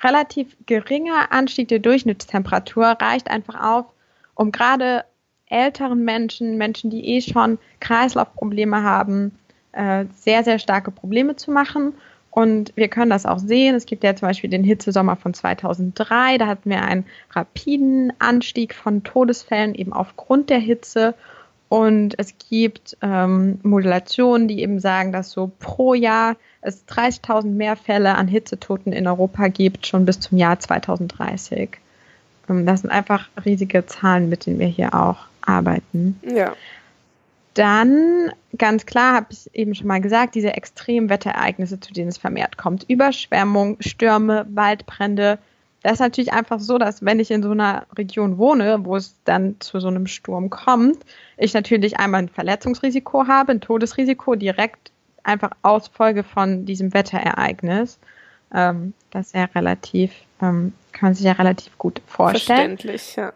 relativ 0.02 0.56
geringer 0.66 1.30
Anstieg 1.30 1.68
der 1.68 1.78
Durchschnittstemperatur 1.78 2.84
reicht 3.00 3.30
einfach 3.30 3.60
auf, 3.62 3.86
um 4.34 4.52
gerade 4.52 5.04
älteren 5.46 6.04
Menschen, 6.04 6.56
Menschen, 6.56 6.90
die 6.90 7.06
eh 7.06 7.20
schon 7.20 7.58
Kreislaufprobleme 7.80 8.82
haben, 8.82 9.38
äh, 9.72 10.06
sehr, 10.16 10.44
sehr 10.44 10.58
starke 10.58 10.90
Probleme 10.90 11.36
zu 11.36 11.50
machen. 11.50 11.94
Und 12.30 12.72
wir 12.76 12.88
können 12.88 13.10
das 13.10 13.26
auch 13.26 13.38
sehen. 13.38 13.74
Es 13.74 13.84
gibt 13.84 14.02
ja 14.02 14.16
zum 14.16 14.28
Beispiel 14.28 14.48
den 14.48 14.64
Hitzesommer 14.64 15.16
von 15.16 15.34
2003. 15.34 16.38
Da 16.38 16.46
hatten 16.46 16.70
wir 16.70 16.82
einen 16.82 17.04
rapiden 17.30 18.12
Anstieg 18.18 18.74
von 18.74 19.04
Todesfällen 19.04 19.74
eben 19.74 19.92
aufgrund 19.92 20.48
der 20.48 20.58
Hitze. 20.58 21.14
Und 21.72 22.18
es 22.18 22.34
gibt 22.50 22.98
ähm, 23.00 23.58
Modulationen, 23.62 24.46
die 24.46 24.60
eben 24.60 24.78
sagen, 24.78 25.10
dass 25.10 25.30
so 25.30 25.50
pro 25.58 25.94
Jahr 25.94 26.36
es 26.60 26.86
30.000 26.86 27.46
mehr 27.46 27.76
Fälle 27.76 28.14
an 28.14 28.28
Hitzetoten 28.28 28.92
in 28.92 29.06
Europa 29.06 29.48
gibt, 29.48 29.86
schon 29.86 30.04
bis 30.04 30.20
zum 30.20 30.36
Jahr 30.36 30.60
2030. 30.60 31.70
Ähm, 32.50 32.66
das 32.66 32.82
sind 32.82 32.90
einfach 32.90 33.30
riesige 33.42 33.86
Zahlen, 33.86 34.28
mit 34.28 34.44
denen 34.44 34.58
wir 34.58 34.66
hier 34.66 34.92
auch 34.92 35.20
arbeiten. 35.40 36.20
Ja. 36.22 36.52
Dann, 37.54 38.30
ganz 38.58 38.84
klar, 38.84 39.14
habe 39.14 39.28
ich 39.30 39.48
eben 39.54 39.74
schon 39.74 39.86
mal 39.86 40.02
gesagt, 40.02 40.34
diese 40.34 40.52
Extremwetterereignisse, 40.52 41.80
zu 41.80 41.94
denen 41.94 42.10
es 42.10 42.18
vermehrt 42.18 42.58
kommt. 42.58 42.84
Überschwemmung, 42.86 43.78
Stürme, 43.80 44.44
Waldbrände. 44.50 45.38
Das 45.82 45.94
ist 45.94 46.00
natürlich 46.00 46.32
einfach 46.32 46.60
so, 46.60 46.78
dass 46.78 47.04
wenn 47.04 47.18
ich 47.18 47.30
in 47.30 47.42
so 47.42 47.50
einer 47.50 47.86
Region 47.96 48.38
wohne, 48.38 48.84
wo 48.84 48.96
es 48.96 49.16
dann 49.24 49.56
zu 49.60 49.80
so 49.80 49.88
einem 49.88 50.06
Sturm 50.06 50.48
kommt, 50.48 50.98
ich 51.36 51.54
natürlich 51.54 51.98
einmal 51.98 52.22
ein 52.22 52.28
Verletzungsrisiko 52.28 53.26
habe, 53.26 53.52
ein 53.52 53.60
Todesrisiko 53.60 54.36
direkt 54.36 54.92
einfach 55.24 55.50
aus 55.62 55.88
Folge 55.88 56.22
von 56.22 56.66
diesem 56.66 56.94
Wetterereignis. 56.94 57.98
Ähm, 58.54 58.94
das 59.10 59.28
ist 59.28 59.34
ja 59.34 59.44
relativ, 59.54 60.12
ähm, 60.40 60.72
kann 60.92 61.08
man 61.08 61.14
sich 61.14 61.24
ja 61.24 61.32
relativ 61.32 61.76
gut 61.78 62.00
vorstellen. 62.06 62.76
Verständlich, 62.78 63.16
ja. 63.16 63.32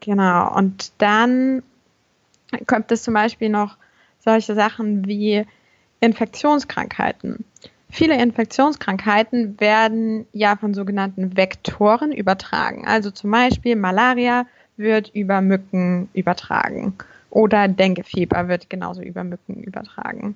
Genau. 0.00 0.54
Und 0.56 0.92
dann 0.98 1.62
kommt 2.66 2.90
es 2.92 3.02
zum 3.02 3.14
Beispiel 3.14 3.48
noch 3.48 3.76
solche 4.18 4.54
Sachen 4.54 5.06
wie 5.06 5.46
Infektionskrankheiten. 6.00 7.44
Viele 7.94 8.20
Infektionskrankheiten 8.20 9.60
werden 9.60 10.26
ja 10.32 10.56
von 10.56 10.74
sogenannten 10.74 11.36
Vektoren 11.36 12.10
übertragen. 12.10 12.88
Also 12.88 13.12
zum 13.12 13.30
Beispiel 13.30 13.76
Malaria 13.76 14.46
wird 14.76 15.10
über 15.14 15.40
Mücken 15.40 16.08
übertragen 16.12 16.94
oder 17.30 17.68
Denguefieber 17.68 18.48
wird 18.48 18.68
genauso 18.68 19.00
über 19.00 19.22
Mücken 19.22 19.62
übertragen. 19.62 20.34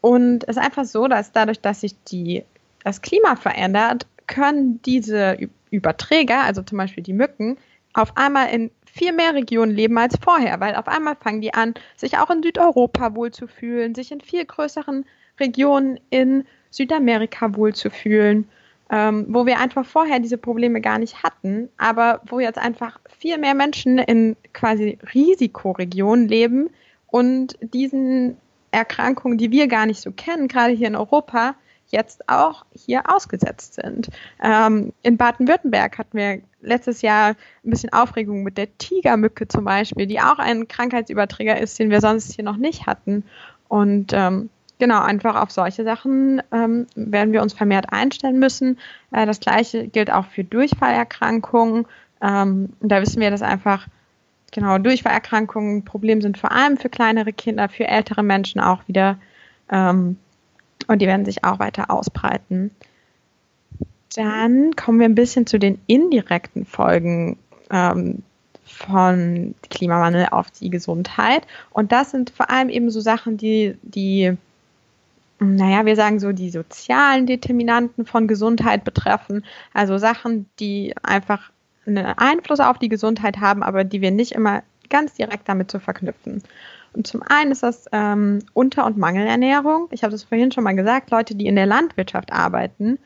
Und 0.00 0.42
es 0.48 0.56
ist 0.56 0.62
einfach 0.62 0.86
so, 0.86 1.06
dass 1.06 1.30
dadurch, 1.30 1.60
dass 1.60 1.82
sich 1.82 1.94
die, 2.08 2.42
das 2.82 3.00
Klima 3.00 3.36
verändert, 3.36 4.08
können 4.26 4.82
diese 4.82 5.38
Überträger, 5.70 6.42
also 6.42 6.62
zum 6.62 6.78
Beispiel 6.78 7.04
die 7.04 7.12
Mücken, 7.12 7.58
auf 7.92 8.16
einmal 8.16 8.48
in 8.48 8.72
viel 8.92 9.12
mehr 9.12 9.34
Regionen 9.34 9.70
leben 9.70 9.96
als 9.98 10.16
vorher, 10.20 10.58
weil 10.58 10.74
auf 10.74 10.88
einmal 10.88 11.14
fangen 11.14 11.42
die 11.42 11.54
an, 11.54 11.74
sich 11.94 12.18
auch 12.18 12.30
in 12.30 12.42
Südeuropa 12.42 13.14
wohlzufühlen, 13.14 13.94
sich 13.94 14.10
in 14.10 14.20
viel 14.20 14.44
größeren 14.44 15.04
Regionen 15.40 16.00
in 16.10 16.44
Südamerika 16.70 17.54
wohlzufühlen, 17.54 18.48
ähm, 18.90 19.26
wo 19.28 19.46
wir 19.46 19.58
einfach 19.58 19.84
vorher 19.84 20.18
diese 20.18 20.38
Probleme 20.38 20.80
gar 20.80 20.98
nicht 20.98 21.22
hatten, 21.22 21.68
aber 21.76 22.20
wo 22.26 22.40
jetzt 22.40 22.58
einfach 22.58 22.98
viel 23.18 23.38
mehr 23.38 23.54
Menschen 23.54 23.98
in 23.98 24.36
quasi 24.52 24.98
Risikoregionen 25.14 26.28
leben 26.28 26.70
und 27.06 27.58
diesen 27.60 28.36
Erkrankungen, 28.70 29.38
die 29.38 29.50
wir 29.50 29.66
gar 29.66 29.86
nicht 29.86 30.00
so 30.00 30.10
kennen, 30.12 30.48
gerade 30.48 30.72
hier 30.72 30.88
in 30.88 30.96
Europa, 30.96 31.54
jetzt 31.90 32.28
auch 32.28 32.66
hier 32.74 33.10
ausgesetzt 33.10 33.74
sind. 33.74 34.08
Ähm, 34.42 34.92
in 35.02 35.16
Baden-Württemberg 35.16 35.98
hatten 35.98 36.18
wir 36.18 36.42
letztes 36.60 37.02
Jahr 37.02 37.30
ein 37.30 37.70
bisschen 37.70 37.92
Aufregung 37.92 38.42
mit 38.42 38.58
der 38.58 38.76
Tigermücke 38.78 39.48
zum 39.48 39.64
Beispiel, 39.64 40.06
die 40.06 40.20
auch 40.20 40.38
ein 40.38 40.68
Krankheitsüberträger 40.68 41.58
ist, 41.58 41.78
den 41.78 41.90
wir 41.90 42.00
sonst 42.00 42.34
hier 42.34 42.44
noch 42.44 42.56
nicht 42.56 42.86
hatten. 42.86 43.24
Und 43.68 44.12
ähm, 44.12 44.50
genau, 44.78 45.02
einfach 45.02 45.36
auf 45.36 45.50
solche 45.50 45.84
Sachen 45.84 46.42
ähm, 46.52 46.86
werden 46.94 47.32
wir 47.32 47.42
uns 47.42 47.52
vermehrt 47.52 47.92
einstellen 47.92 48.38
müssen. 48.38 48.78
Äh, 49.12 49.26
das 49.26 49.40
gleiche 49.40 49.88
gilt 49.88 50.10
auch 50.10 50.26
für 50.26 50.44
Durchfallerkrankungen. 50.44 51.86
Ähm, 52.20 52.70
da 52.80 53.00
wissen 53.00 53.20
wir, 53.20 53.30
dass 53.30 53.42
einfach 53.42 53.86
genau 54.52 54.78
Durchfallerkrankungen 54.78 55.78
ein 55.78 55.84
Problem 55.84 56.20
sind, 56.20 56.38
vor 56.38 56.52
allem 56.52 56.76
für 56.76 56.88
kleinere 56.88 57.32
Kinder, 57.32 57.68
für 57.68 57.86
ältere 57.86 58.22
Menschen 58.22 58.60
auch 58.60 58.86
wieder. 58.86 59.18
Ähm, 59.70 60.16
und 60.86 61.02
die 61.02 61.06
werden 61.06 61.24
sich 61.24 61.44
auch 61.44 61.58
weiter 61.58 61.90
ausbreiten. 61.90 62.70
Dann 64.16 64.74
kommen 64.74 64.98
wir 64.98 65.06
ein 65.06 65.14
bisschen 65.14 65.46
zu 65.46 65.58
den 65.58 65.78
indirekten 65.86 66.64
Folgen 66.64 67.38
ähm, 67.70 68.22
von 68.64 69.54
Klimawandel 69.70 70.28
auf 70.30 70.50
die 70.50 70.70
Gesundheit. 70.70 71.46
Und 71.70 71.92
das 71.92 72.10
sind 72.10 72.30
vor 72.30 72.50
allem 72.50 72.68
eben 72.68 72.90
so 72.90 73.00
Sachen, 73.00 73.36
die, 73.36 73.76
die, 73.82 74.36
naja, 75.40 75.86
wir 75.86 75.96
sagen 75.96 76.18
so, 76.18 76.32
die 76.32 76.50
sozialen 76.50 77.26
Determinanten 77.26 78.06
von 78.06 78.26
Gesundheit 78.26 78.84
betreffen. 78.84 79.44
Also 79.72 79.98
Sachen, 79.98 80.48
die 80.58 80.94
einfach 81.02 81.50
einen 81.86 82.06
Einfluss 82.06 82.60
auf 82.60 82.78
die 82.78 82.88
Gesundheit 82.88 83.38
haben, 83.38 83.62
aber 83.62 83.84
die 83.84 84.00
wir 84.00 84.10
nicht 84.10 84.32
immer 84.32 84.62
ganz 84.90 85.14
direkt 85.14 85.48
damit 85.48 85.70
zu 85.70 85.80
verknüpfen. 85.80 86.42
Und 86.92 87.06
zum 87.06 87.22
einen 87.22 87.52
ist 87.52 87.62
das 87.62 87.86
ähm, 87.92 88.40
Unter- 88.54 88.86
und 88.86 88.96
Mangelernährung. 88.96 89.88
Ich 89.90 90.02
habe 90.02 90.12
das 90.12 90.24
vorhin 90.24 90.50
schon 90.50 90.64
mal 90.64 90.74
gesagt, 90.74 91.10
Leute, 91.10 91.34
die 91.34 91.46
in 91.46 91.56
der 91.56 91.66
Landwirtschaft 91.66 92.32
arbeiten, 92.32 92.98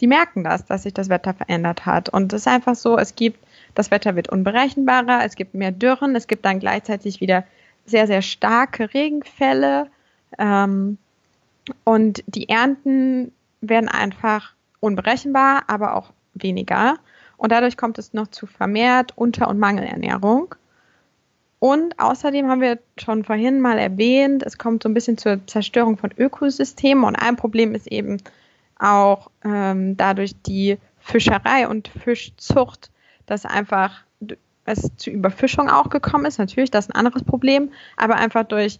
die 0.00 0.06
merken 0.06 0.44
das, 0.44 0.64
dass 0.64 0.84
sich 0.84 0.94
das 0.94 1.10
Wetter 1.10 1.34
verändert 1.34 1.84
hat. 1.84 2.08
Und 2.08 2.32
es 2.32 2.42
ist 2.42 2.48
einfach 2.48 2.74
so, 2.74 2.96
es 2.96 3.16
gibt, 3.16 3.38
das 3.74 3.90
Wetter 3.90 4.16
wird 4.16 4.30
unberechenbarer, 4.30 5.24
es 5.24 5.34
gibt 5.34 5.54
mehr 5.54 5.72
Dürren, 5.72 6.16
es 6.16 6.26
gibt 6.26 6.44
dann 6.44 6.60
gleichzeitig 6.60 7.20
wieder 7.20 7.44
sehr, 7.84 8.06
sehr 8.06 8.22
starke 8.22 8.94
Regenfälle. 8.94 9.88
Ähm, 10.38 10.96
und 11.84 12.22
die 12.26 12.48
Ernten 12.48 13.32
werden 13.60 13.88
einfach 13.88 14.54
unberechenbar, 14.80 15.64
aber 15.66 15.96
auch 15.96 16.12
weniger. 16.34 16.98
Und 17.36 17.52
dadurch 17.52 17.76
kommt 17.76 17.98
es 17.98 18.12
noch 18.12 18.28
zu 18.28 18.46
vermehrt 18.46 19.12
Unter- 19.16 19.48
und 19.48 19.58
Mangelernährung. 19.58 20.54
Und 21.58 21.98
außerdem 21.98 22.48
haben 22.48 22.62
wir 22.62 22.78
schon 22.98 23.24
vorhin 23.24 23.60
mal 23.60 23.78
erwähnt, 23.78 24.42
es 24.42 24.56
kommt 24.56 24.82
so 24.82 24.88
ein 24.88 24.94
bisschen 24.94 25.18
zur 25.18 25.46
Zerstörung 25.46 25.98
von 25.98 26.10
Ökosystemen. 26.16 27.04
Und 27.04 27.16
ein 27.16 27.36
Problem 27.36 27.74
ist 27.74 27.86
eben 27.86 28.16
auch 28.78 29.30
ähm, 29.44 29.96
dadurch 29.96 30.40
die 30.42 30.78
Fischerei 30.98 31.68
und 31.68 31.88
Fischzucht, 31.88 32.90
dass 33.26 33.44
einfach 33.44 34.04
es 34.64 34.90
zu 34.96 35.10
Überfischung 35.10 35.68
auch 35.68 35.90
gekommen 35.90 36.24
ist. 36.24 36.38
Natürlich, 36.38 36.70
das 36.70 36.86
ist 36.86 36.94
ein 36.94 36.98
anderes 36.98 37.24
Problem, 37.24 37.70
aber 37.96 38.16
einfach 38.16 38.44
durch 38.44 38.78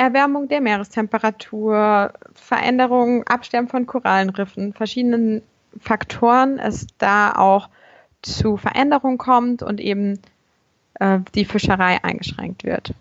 Erwärmung 0.00 0.48
der 0.48 0.62
Meerestemperatur, 0.62 2.14
Veränderung, 2.32 3.22
Absterben 3.24 3.68
von 3.68 3.84
Korallenriffen, 3.84 4.72
verschiedenen 4.72 5.42
Faktoren 5.78 6.58
es 6.58 6.86
da 6.96 7.34
auch 7.36 7.68
zu 8.22 8.56
Veränderungen 8.56 9.18
kommt 9.18 9.62
und 9.62 9.78
eben 9.78 10.18
äh, 10.94 11.18
die 11.34 11.44
Fischerei 11.44 12.02
eingeschränkt 12.02 12.64
wird. 12.64 12.94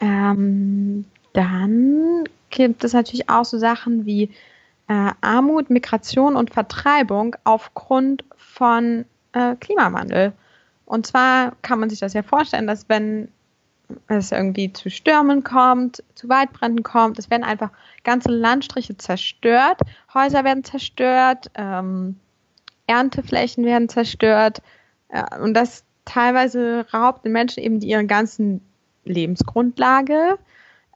Ähm, 0.00 1.04
dann 1.34 2.24
gibt 2.48 2.82
es 2.82 2.94
natürlich 2.94 3.28
auch 3.28 3.44
so 3.44 3.58
Sachen 3.58 4.06
wie 4.06 4.30
äh, 4.88 5.10
Armut, 5.20 5.68
Migration 5.68 6.36
und 6.36 6.54
Vertreibung 6.54 7.36
aufgrund 7.44 8.24
von 8.38 9.04
äh, 9.32 9.56
Klimawandel. 9.56 10.32
Und 10.86 11.06
zwar 11.06 11.52
kann 11.60 11.80
man 11.80 11.90
sich 11.90 12.00
das 12.00 12.14
ja 12.14 12.22
vorstellen, 12.22 12.66
dass 12.66 12.88
wenn 12.88 13.28
es 14.08 14.32
irgendwie 14.32 14.72
zu 14.72 14.90
Stürmen 14.90 15.44
kommt, 15.44 16.02
zu 16.14 16.28
Waldbränden 16.28 16.82
kommt, 16.82 17.18
es 17.18 17.30
werden 17.30 17.44
einfach 17.44 17.70
ganze 18.02 18.30
Landstriche 18.30 18.96
zerstört, 18.96 19.80
Häuser 20.12 20.44
werden 20.44 20.64
zerstört, 20.64 21.50
ähm, 21.54 22.16
Ernteflächen 22.86 23.64
werden 23.64 23.88
zerstört 23.88 24.62
äh, 25.08 25.22
und 25.40 25.54
das 25.54 25.84
teilweise 26.04 26.86
raubt 26.92 27.24
den 27.24 27.32
Menschen 27.32 27.62
eben 27.62 27.80
die 27.80 27.88
ihre 27.88 28.06
ganzen 28.06 28.60
Lebensgrundlage. 29.04 30.38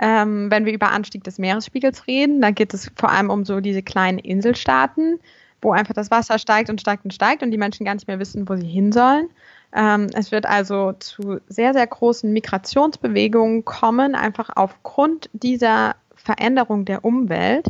Ähm, 0.00 0.50
wenn 0.50 0.64
wir 0.64 0.72
über 0.72 0.92
Anstieg 0.92 1.24
des 1.24 1.38
Meeresspiegels 1.38 2.06
reden, 2.06 2.40
dann 2.40 2.54
geht 2.54 2.72
es 2.72 2.90
vor 2.94 3.10
allem 3.10 3.30
um 3.30 3.44
so 3.44 3.60
diese 3.60 3.82
kleinen 3.82 4.18
Inselstaaten, 4.18 5.18
wo 5.60 5.72
einfach 5.72 5.94
das 5.94 6.10
Wasser 6.10 6.38
steigt 6.38 6.70
und 6.70 6.80
steigt 6.80 7.04
und 7.04 7.12
steigt 7.12 7.42
und 7.42 7.50
die 7.50 7.58
Menschen 7.58 7.84
gar 7.84 7.94
nicht 7.94 8.06
mehr 8.06 8.20
wissen, 8.20 8.48
wo 8.48 8.54
sie 8.54 8.66
hin 8.66 8.92
sollen. 8.92 9.28
Ähm, 9.72 10.08
es 10.14 10.32
wird 10.32 10.46
also 10.46 10.92
zu 10.92 11.40
sehr, 11.48 11.72
sehr 11.72 11.86
großen 11.86 12.32
Migrationsbewegungen 12.32 13.64
kommen, 13.64 14.14
einfach 14.14 14.50
aufgrund 14.54 15.28
dieser 15.32 15.96
Veränderung 16.14 16.84
der 16.84 17.04
Umwelt, 17.04 17.66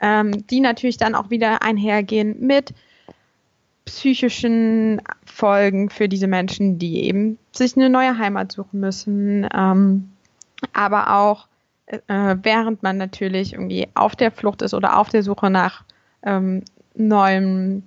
ähm, 0.00 0.46
die 0.48 0.60
natürlich 0.60 0.96
dann 0.96 1.14
auch 1.14 1.30
wieder 1.30 1.62
einhergehen 1.62 2.36
mit 2.40 2.74
psychischen 3.84 5.00
Folgen 5.24 5.88
für 5.90 6.08
diese 6.08 6.26
Menschen, 6.26 6.78
die 6.78 7.04
eben 7.04 7.38
sich 7.52 7.76
eine 7.76 7.88
neue 7.88 8.18
Heimat 8.18 8.52
suchen 8.52 8.80
müssen, 8.80 9.48
ähm, 9.54 10.10
aber 10.72 11.14
auch 11.16 11.48
äh, 11.86 12.36
während 12.42 12.82
man 12.82 12.98
natürlich 12.98 13.54
irgendwie 13.54 13.88
auf 13.94 14.14
der 14.14 14.30
Flucht 14.30 14.62
ist 14.62 14.74
oder 14.74 14.98
auf 14.98 15.08
der 15.08 15.22
Suche 15.22 15.48
nach 15.48 15.84
ähm, 16.22 16.64
neuem, 16.94 17.84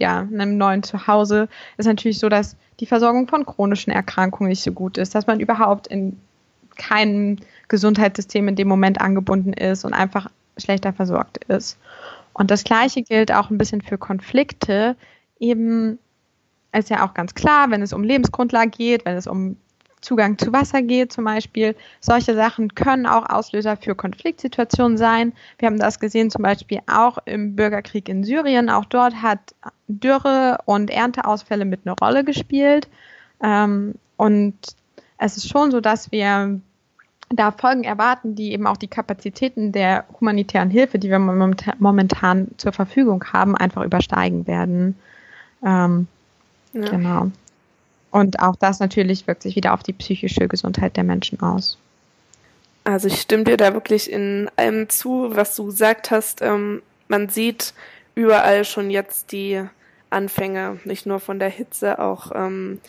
ja, 0.00 0.20
einem 0.20 0.58
neuen 0.58 0.82
Zuhause, 0.82 1.48
ist 1.76 1.86
natürlich 1.86 2.18
so, 2.18 2.28
dass 2.28 2.56
die 2.80 2.86
Versorgung 2.86 3.26
von 3.28 3.44
chronischen 3.44 3.92
Erkrankungen 3.92 4.50
nicht 4.50 4.62
so 4.62 4.72
gut 4.72 4.98
ist, 4.98 5.14
dass 5.14 5.26
man 5.26 5.40
überhaupt 5.40 5.86
in 5.88 6.18
keinem 6.76 7.36
Gesundheitssystem 7.68 8.48
in 8.48 8.56
dem 8.56 8.68
Moment 8.68 9.00
angebunden 9.00 9.52
ist 9.52 9.84
und 9.84 9.92
einfach 9.92 10.30
schlechter 10.56 10.92
versorgt 10.92 11.44
ist. 11.44 11.78
Und 12.32 12.50
das 12.50 12.64
Gleiche 12.64 13.02
gilt 13.02 13.32
auch 13.32 13.50
ein 13.50 13.58
bisschen 13.58 13.82
für 13.82 13.98
Konflikte. 13.98 14.96
Eben 15.40 15.98
ist 16.72 16.90
ja 16.90 17.04
auch 17.04 17.14
ganz 17.14 17.34
klar, 17.34 17.70
wenn 17.70 17.82
es 17.82 17.92
um 17.92 18.04
Lebensgrundlage 18.04 18.70
geht, 18.70 19.04
wenn 19.04 19.16
es 19.16 19.26
um 19.26 19.56
Zugang 20.00 20.38
zu 20.38 20.52
Wasser 20.52 20.82
geht 20.82 21.12
zum 21.12 21.24
Beispiel. 21.24 21.74
Solche 22.00 22.34
Sachen 22.34 22.74
können 22.74 23.06
auch 23.06 23.28
Auslöser 23.28 23.76
für 23.76 23.94
Konfliktsituationen 23.94 24.96
sein. 24.96 25.32
Wir 25.58 25.66
haben 25.66 25.78
das 25.78 25.98
gesehen 25.98 26.30
zum 26.30 26.42
Beispiel 26.42 26.80
auch 26.86 27.18
im 27.24 27.56
Bürgerkrieg 27.56 28.08
in 28.08 28.24
Syrien. 28.24 28.70
Auch 28.70 28.84
dort 28.84 29.22
hat 29.22 29.54
Dürre 29.88 30.58
und 30.64 30.90
Ernteausfälle 30.90 31.64
mit 31.64 31.80
eine 31.84 31.94
Rolle 32.00 32.24
gespielt. 32.24 32.88
Ähm, 33.42 33.94
und 34.16 34.54
es 35.18 35.36
ist 35.36 35.48
schon 35.48 35.70
so, 35.70 35.80
dass 35.80 36.12
wir 36.12 36.60
da 37.30 37.52
Folgen 37.52 37.84
erwarten, 37.84 38.34
die 38.34 38.52
eben 38.52 38.66
auch 38.66 38.76
die 38.76 38.88
Kapazitäten 38.88 39.72
der 39.72 40.04
humanitären 40.18 40.70
Hilfe, 40.70 40.98
die 40.98 41.10
wir 41.10 41.18
momentan 41.18 42.48
zur 42.56 42.72
Verfügung 42.72 43.24
haben, 43.32 43.54
einfach 43.54 43.84
übersteigen 43.84 44.46
werden. 44.46 44.96
Ähm, 45.62 46.06
ja. 46.72 46.88
Genau. 46.88 47.30
Und 48.10 48.40
auch 48.40 48.56
das 48.56 48.80
natürlich 48.80 49.26
wirkt 49.26 49.42
sich 49.42 49.56
wieder 49.56 49.74
auf 49.74 49.82
die 49.82 49.92
psychische 49.92 50.48
Gesundheit 50.48 50.96
der 50.96 51.04
Menschen 51.04 51.40
aus. 51.40 51.78
Also 52.84 53.08
ich 53.08 53.20
stimme 53.20 53.44
dir 53.44 53.56
da 53.56 53.74
wirklich 53.74 54.10
in 54.10 54.50
allem 54.56 54.88
zu, 54.88 55.28
was 55.34 55.54
du 55.54 55.66
gesagt 55.66 56.10
hast. 56.10 56.40
Ähm, 56.40 56.82
man 57.08 57.28
sieht 57.28 57.74
überall 58.14 58.64
schon 58.64 58.90
jetzt 58.90 59.32
die 59.32 59.62
Anfänge, 60.10 60.80
nicht 60.84 61.04
nur 61.04 61.20
von 61.20 61.38
der 61.38 61.50
Hitze, 61.50 61.98
auch 61.98 62.32
ähm, 62.34 62.80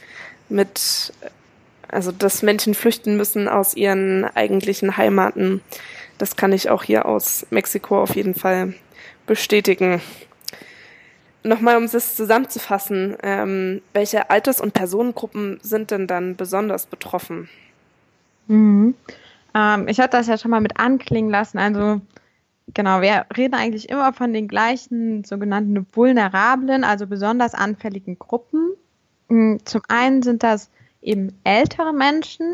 mit 0.47 1.11
also, 1.91 2.11
dass 2.11 2.43
Menschen 2.43 2.75
flüchten 2.75 3.17
müssen 3.17 3.47
aus 3.47 3.75
ihren 3.75 4.25
eigentlichen 4.35 4.95
Heimaten, 4.97 5.61
das 6.19 6.35
kann 6.35 6.53
ich 6.53 6.69
auch 6.69 6.83
hier 6.83 7.05
aus 7.05 7.47
Mexiko 7.49 8.01
auf 8.01 8.15
jeden 8.15 8.35
Fall 8.35 8.73
bestätigen. 9.25 10.01
Nochmal, 11.43 11.77
um 11.77 11.83
es 11.83 12.15
zusammenzufassen, 12.15 13.15
ähm, 13.23 13.81
welche 13.93 14.29
Alters- 14.29 14.59
und 14.59 14.73
Personengruppen 14.73 15.59
sind 15.61 15.91
denn 15.91 16.05
dann 16.05 16.35
besonders 16.35 16.85
betroffen? 16.85 17.49
Mhm. 18.47 18.95
Ähm, 19.55 19.87
ich 19.87 19.99
hatte 19.99 20.17
das 20.17 20.27
ja 20.27 20.37
schon 20.37 20.51
mal 20.51 20.59
mit 20.59 20.79
anklingen 20.79 21.31
lassen. 21.31 21.57
Also 21.57 22.01
genau, 22.73 23.01
wir 23.01 23.25
reden 23.35 23.55
eigentlich 23.55 23.89
immer 23.89 24.11
von 24.11 24.33
den 24.33 24.47
gleichen 24.47 25.23
sogenannten 25.23 25.87
vulnerablen, 25.93 26.83
also 26.83 27.07
besonders 27.07 27.53
anfälligen 27.53 28.19
Gruppen. 28.19 28.73
Mhm, 29.29 29.59
zum 29.63 29.81
einen 29.87 30.21
sind 30.23 30.43
das 30.43 30.69
eben 31.01 31.33
ältere 31.45 31.93
Menschen, 31.93 32.45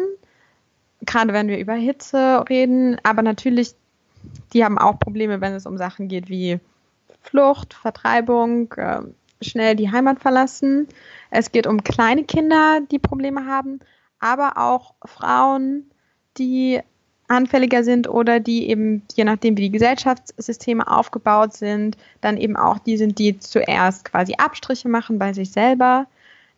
gerade 1.01 1.34
wenn 1.34 1.48
wir 1.48 1.58
über 1.58 1.74
Hitze 1.74 2.46
reden, 2.48 2.98
aber 3.04 3.22
natürlich, 3.22 3.74
die 4.54 4.63
haben 4.63 4.77
auch 4.77 5.00
Probleme, 5.00 5.42
wenn 5.42 5.54
es 5.54 5.65
um 5.65 5.77
Sachen 5.77 6.08
geht 6.08 6.30
wie 6.30 6.60
Flucht, 7.25 7.74
Vertreibung, 7.74 8.72
äh, 8.74 9.01
schnell 9.41 9.75
die 9.75 9.91
Heimat 9.91 10.20
verlassen. 10.20 10.88
Es 11.29 11.51
geht 11.51 11.67
um 11.67 11.84
kleine 11.84 12.24
Kinder, 12.24 12.82
die 12.91 13.00
Probleme 13.00 13.46
haben, 13.46 13.79
aber 14.20 14.58
auch 14.58 14.94
Frauen, 15.03 15.89
die 16.38 16.82
anfälliger 17.27 17.84
sind 17.84 18.08
oder 18.08 18.39
die 18.39 18.70
eben, 18.70 19.01
je 19.15 19.24
nachdem 19.24 19.58
wie 19.58 19.63
die 19.63 19.72
Gesellschaftssysteme 19.72 20.88
aufgebaut 20.88 21.53
sind, 21.53 21.98
dann 22.22 22.38
eben 22.38 22.55
auch 22.55 22.77
die 22.79 22.98
sind, 22.98 23.17
die 23.17 23.39
zuerst 23.39 24.05
quasi 24.05 24.36
Abstriche 24.38 24.89
machen 24.89 25.17
bei 25.17 25.34
sich 25.34 25.51
selber 25.51 26.08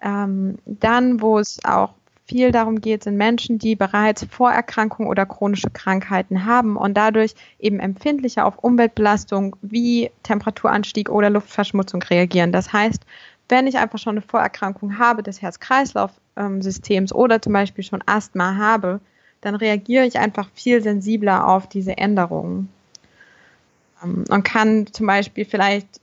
ähm, 0.02 0.58
dann, 0.66 1.22
wo 1.22 1.40
es 1.40 1.60
auch 1.64 1.94
viel 2.28 2.52
darum 2.52 2.82
geht, 2.82 3.04
sind 3.04 3.16
Menschen, 3.16 3.58
die 3.58 3.76
bereits 3.76 4.26
Vorerkrankungen 4.30 5.10
oder 5.10 5.26
chronische 5.26 5.70
Krankheiten 5.70 6.46
haben 6.46 6.76
und 6.76 6.96
dadurch 6.96 7.34
eben 7.60 7.80
empfindlicher 7.80 8.46
auf 8.46 8.58
Umweltbelastung 8.60 9.56
wie 9.62 10.12
Temperaturanstieg 10.24 11.10
oder 11.10 11.30
Luftverschmutzung 11.30 12.02
reagieren. 12.04 12.52
Das 12.52 12.74
heißt, 12.74 13.04
wenn 13.50 13.68
ich 13.68 13.78
einfach 13.78 13.98
schon 13.98 14.18
eine 14.18 14.22
Vorerkrankung 14.22 14.98
habe 14.98 15.24
des 15.24 15.42
Herz-Kreislauf-Systems 15.42 17.13
oder 17.13 17.42
zum 17.42 17.54
Beispiel 17.54 17.84
schon 17.84 18.04
Asthma 18.06 18.56
habe, 18.58 19.00
dann 19.40 19.56
reagiere 19.56 20.06
ich 20.06 20.20
einfach 20.20 20.50
viel 20.54 20.82
sensibler 20.82 21.48
auf 21.48 21.68
diese 21.68 21.98
Änderungen 21.98 22.70
ähm, 24.04 24.26
und 24.30 24.44
kann 24.44 24.88
zum 24.92 25.08
Beispiel 25.08 25.46
vielleicht 25.46 26.02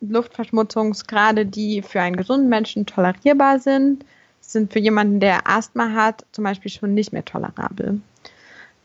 Luftverschmutzungsgrade, 0.00 1.46
die 1.46 1.82
für 1.82 2.00
einen 2.00 2.16
gesunden 2.16 2.48
Menschen 2.48 2.86
tolerierbar 2.86 3.60
sind, 3.60 4.04
sind 4.52 4.72
für 4.72 4.78
jemanden, 4.78 5.20
der 5.20 5.48
Asthma 5.48 5.92
hat, 5.92 6.24
zum 6.32 6.44
Beispiel 6.44 6.70
schon 6.70 6.94
nicht 6.94 7.12
mehr 7.12 7.24
tolerabel. 7.24 8.00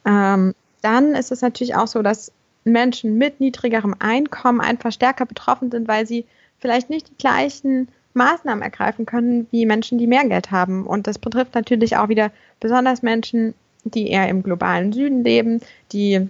Ähm, 0.06 0.54
dann 0.82 1.16
ist 1.16 1.32
es 1.32 1.42
natürlich 1.42 1.76
auch 1.76 1.88
so, 1.88 2.02
dass 2.02 2.32
Menschen 2.64 3.18
mit 3.18 3.40
niedrigerem 3.40 3.96
Einkommen 4.00 4.62
einfach 4.62 4.92
stärker 4.92 5.26
betroffen 5.26 5.72
sind, 5.72 5.88
weil 5.88 6.06
sie 6.06 6.26
vielleicht 6.60 6.90
nicht 6.90 7.10
die 7.10 7.18
gleichen 7.18 7.88
Maßnahmen 8.14 8.64
ergreifen 8.64 9.06
können 9.06 9.48
wie 9.52 9.66
Menschen, 9.66 9.98
die 9.98 10.08
mehr 10.08 10.28
Geld 10.28 10.52
haben. 10.52 10.86
Und 10.86 11.08
das 11.08 11.20
betrifft 11.20 11.54
natürlich 11.54 11.98
auch 11.98 12.10
wieder 12.10 12.32
besonders 12.60 13.02
Menschen, 13.02 13.54
die 13.84 14.08
eher 14.10 14.30
im 14.30 14.42
globalen 14.42 14.94
Süden 14.94 15.24
leben, 15.24 15.62
die 15.92 16.28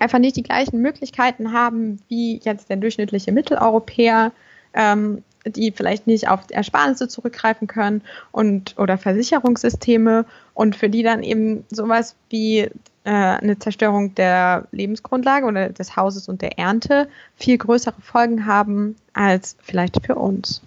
einfach 0.00 0.18
nicht 0.18 0.36
die 0.36 0.42
gleichen 0.42 0.80
Möglichkeiten 0.80 1.52
haben 1.52 2.00
wie 2.08 2.40
jetzt 2.42 2.70
der 2.70 2.78
durchschnittliche 2.78 3.32
Mitteleuropäer, 3.32 4.32
ähm, 4.74 5.22
die 5.46 5.72
vielleicht 5.72 6.06
nicht 6.06 6.28
auf 6.28 6.40
Ersparnisse 6.50 7.08
zurückgreifen 7.08 7.66
können 7.66 8.02
und 8.30 8.78
oder 8.78 8.98
Versicherungssysteme 8.98 10.24
und 10.54 10.76
für 10.76 10.88
die 10.88 11.02
dann 11.02 11.22
eben 11.22 11.64
sowas 11.70 12.14
wie 12.28 12.58
äh, 13.04 13.10
eine 13.10 13.58
Zerstörung 13.58 14.14
der 14.14 14.66
Lebensgrundlage 14.70 15.46
oder 15.46 15.70
des 15.70 15.96
Hauses 15.96 16.28
und 16.28 16.42
der 16.42 16.58
Ernte 16.58 17.08
viel 17.36 17.58
größere 17.58 18.00
Folgen 18.00 18.46
haben 18.46 18.96
als 19.12 19.56
vielleicht 19.62 20.06
für 20.06 20.14
uns. 20.14 20.62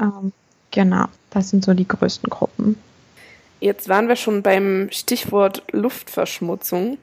Ähm, 0.00 0.32
genau, 0.70 1.06
das 1.30 1.50
sind 1.50 1.64
so 1.64 1.74
die 1.74 1.86
größten 1.86 2.28
Gruppen. 2.30 2.76
Jetzt 3.60 3.88
waren 3.88 4.08
wir 4.08 4.16
schon 4.16 4.42
beim 4.42 4.88
Stichwort 4.92 5.62
Luftverschmutzung. 5.72 6.98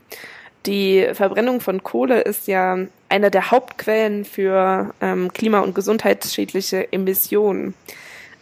Die 0.66 1.08
Verbrennung 1.14 1.62
von 1.62 1.84
Kohle 1.84 2.22
ist 2.22 2.48
ja 2.48 2.78
eine 3.08 3.30
der 3.30 3.52
Hauptquellen 3.52 4.26
für 4.26 4.94
ähm, 5.00 5.32
klima- 5.32 5.60
und 5.60 5.76
gesundheitsschädliche 5.76 6.92
Emissionen. 6.92 7.76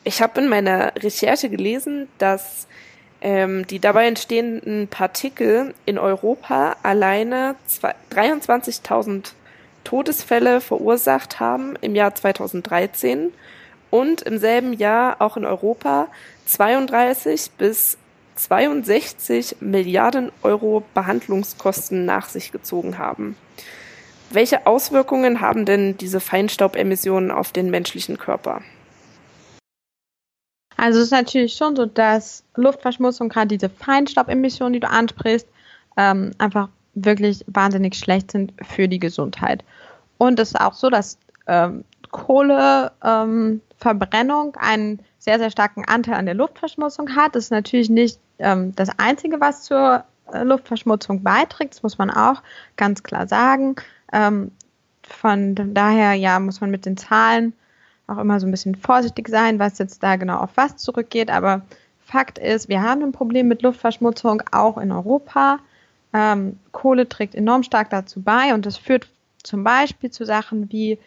Ich 0.06 0.22
habe 0.22 0.42
in 0.42 0.48
meiner 0.50 0.94
Recherche 0.96 1.50
gelesen, 1.50 2.08
dass 2.20 2.68
ähm, 3.22 3.68
die 3.68 3.80
dabei 3.80 4.08
entstehenden 4.08 4.88
Partikel 4.88 5.74
in 5.86 5.98
Europa 5.98 6.78
alleine 6.84 7.56
23.000 8.12 9.32
Todesfälle 9.84 10.62
verursacht 10.62 11.40
haben 11.42 11.76
im 11.82 11.96
Jahr 11.96 12.16
2013 12.16 13.34
und 13.90 14.22
im 14.22 14.38
selben 14.38 14.74
Jahr 14.74 15.18
auch 15.20 15.36
in 15.36 15.46
Europa 15.46 16.08
32 16.46 17.52
bis 17.58 17.98
62 18.36 19.58
Milliarden 19.60 20.32
Euro 20.42 20.84
Behandlungskosten 20.94 22.06
nach 22.06 22.30
sich 22.30 22.52
gezogen 22.52 22.98
haben. 22.98 23.36
Welche 24.30 24.66
Auswirkungen 24.66 25.42
haben 25.42 25.66
denn 25.66 25.98
diese 25.98 26.20
Feinstaubemissionen 26.20 27.32
auf 27.32 27.52
den 27.52 27.70
menschlichen 27.70 28.18
Körper? 28.18 28.62
Also 30.76 31.00
es 31.00 31.06
ist 31.06 31.12
natürlich 31.12 31.54
schon 31.54 31.76
so, 31.76 31.86
dass 31.86 32.44
Luftverschmutzung, 32.56 33.30
gerade 33.30 33.48
diese 33.48 33.70
Feinstaubemissionen, 33.70 34.74
die 34.74 34.80
du 34.80 34.90
ansprichst, 34.90 35.48
ähm, 35.98 36.32
einfach 36.40 36.70
wirklich 36.96 37.44
wahnsinnig 37.48 37.96
schlecht 37.96 38.32
sind 38.32 38.54
für 38.62 38.88
die 38.88 39.00
Gesundheit. 39.00 39.64
Und 40.18 40.40
es 40.40 40.50
ist 40.50 40.60
auch 40.60 40.74
so, 40.74 40.90
dass 40.90 41.18
ähm, 41.48 41.84
Kohleverbrennung 42.12 43.54
ähm, 43.54 43.62
einen 43.86 45.00
sehr, 45.20 45.40
sehr 45.40 45.52
starken 45.52 45.86
Anteil 45.86 46.16
an 46.16 46.26
der 46.26 46.36
Luftverschmutzung 46.36 47.16
hat. 47.16 47.36
Das 47.36 47.46
ist 47.46 47.52
natürlich 47.52 47.90
nicht 47.90 48.20
ähm, 48.40 48.76
das 48.76 48.90
Einzige, 48.98 49.40
was 49.40 49.64
zur 49.64 50.04
äh, 50.32 50.44
Luftverschmutzung 50.44 51.24
beiträgt. 51.24 51.74
Das 51.76 51.84
muss 51.84 51.98
man 51.98 52.10
auch 52.10 52.42
ganz 52.76 53.04
klar 53.04 53.28
sagen. 53.28 53.76
Ähm, 54.12 54.52
von 55.04 55.74
daher, 55.74 56.14
ja, 56.14 56.40
muss 56.40 56.62
man 56.62 56.72
mit 56.72 56.86
den 56.86 56.98
Zahlen 56.98 57.54
auch 58.08 58.18
immer 58.18 58.40
so 58.40 58.48
ein 58.48 58.52
bisschen 58.52 58.76
vorsichtig 58.76 59.28
sein, 59.30 59.60
was 59.60 59.78
jetzt 59.78 60.04
da 60.04 60.16
genau 60.16 60.38
auf 60.38 60.52
was 60.56 60.78
zurückgeht. 60.78 61.30
Aber 61.30 61.62
Fakt 62.00 62.38
ist, 62.38 62.70
wir 62.70 62.82
haben 62.82 63.02
ein 63.02 63.12
Problem 63.12 63.48
mit 63.48 63.62
Luftverschmutzung 63.62 64.44
auch 64.52 64.78
in 64.78 64.92
Europa. 64.92 65.60
Ähm, 66.14 66.60
Kohle 66.72 67.10
trägt 67.10 67.34
enorm 67.34 67.64
stark 67.64 67.90
dazu 67.90 68.22
bei 68.22 68.54
und 68.54 68.66
das 68.66 68.78
führt 68.78 69.08
zum 69.42 69.64
Beispiel 69.64 70.12
zu 70.12 70.26
Sachen 70.26 70.72
wie 70.72 71.00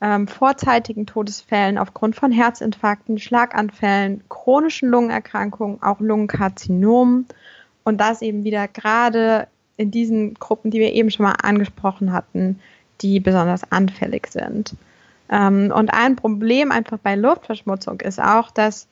ähm, 0.00 0.26
vorzeitigen 0.26 1.06
Todesfällen 1.06 1.78
aufgrund 1.78 2.16
von 2.16 2.32
Herzinfarkten, 2.32 3.18
Schlaganfällen, 3.18 4.22
chronischen 4.28 4.88
Lungenerkrankungen, 4.88 5.82
auch 5.82 6.00
Lungenkarzinomen 6.00 7.26
und 7.84 8.00
das 8.00 8.22
eben 8.22 8.44
wieder 8.44 8.66
gerade 8.68 9.46
in 9.76 9.90
diesen 9.90 10.34
Gruppen, 10.34 10.70
die 10.70 10.80
wir 10.80 10.92
eben 10.92 11.10
schon 11.10 11.24
mal 11.24 11.36
angesprochen 11.42 12.12
hatten, 12.12 12.60
die 13.00 13.20
besonders 13.20 13.70
anfällig 13.70 14.26
sind. 14.28 14.74
Ähm, 15.30 15.72
und 15.74 15.92
ein 15.92 16.16
Problem 16.16 16.72
einfach 16.72 16.98
bei 16.98 17.14
Luftverschmutzung 17.14 18.00
ist 18.00 18.20
auch, 18.20 18.50
dass 18.50 18.88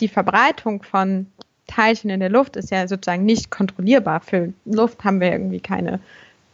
die 0.00 0.08
Verbreitung 0.08 0.82
von 0.82 1.26
Teilchen 1.66 2.10
in 2.10 2.20
der 2.20 2.30
Luft 2.30 2.56
ist 2.56 2.70
ja 2.70 2.86
sozusagen 2.86 3.24
nicht 3.24 3.50
kontrollierbar. 3.50 4.20
Für 4.20 4.52
Luft 4.64 5.04
haben 5.04 5.20
wir 5.20 5.32
irgendwie 5.32 5.60
keine 5.60 6.00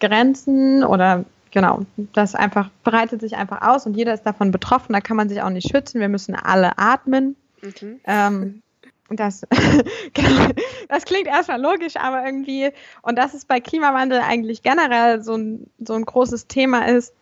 Grenzen 0.01 0.85
oder 0.85 1.25
genau, 1.53 1.83
das 2.13 2.35
einfach 2.35 2.71
breitet 2.83 3.21
sich 3.21 3.37
einfach 3.37 3.63
aus 3.63 3.87
und 3.87 3.97
jeder 3.97 4.13
ist 4.13 4.25
davon 4.25 4.51
betroffen. 4.51 4.93
Da 4.93 5.01
kann 5.01 5.17
man 5.17 5.29
sich 5.29 5.41
auch 5.43 5.51
nicht 5.51 5.69
schützen. 5.71 6.01
Wir 6.01 6.09
müssen 6.09 6.35
alle 6.35 6.79
atmen. 6.79 7.37
Mhm. 7.63 8.01
Ähm, 8.05 8.63
das, 9.09 9.47
genau, 10.15 10.49
das 10.89 11.05
klingt 11.05 11.27
erstmal 11.27 11.61
logisch, 11.61 11.97
aber 11.97 12.25
irgendwie, 12.25 12.71
und 13.03 13.17
dass 13.17 13.35
es 13.35 13.45
bei 13.45 13.61
Klimawandel 13.61 14.21
eigentlich 14.21 14.63
generell 14.63 15.23
so 15.23 15.35
ein, 15.35 15.67
so 15.79 15.95
ein 15.95 16.05
großes 16.05 16.47
Thema 16.47 16.89
ist. 16.89 17.15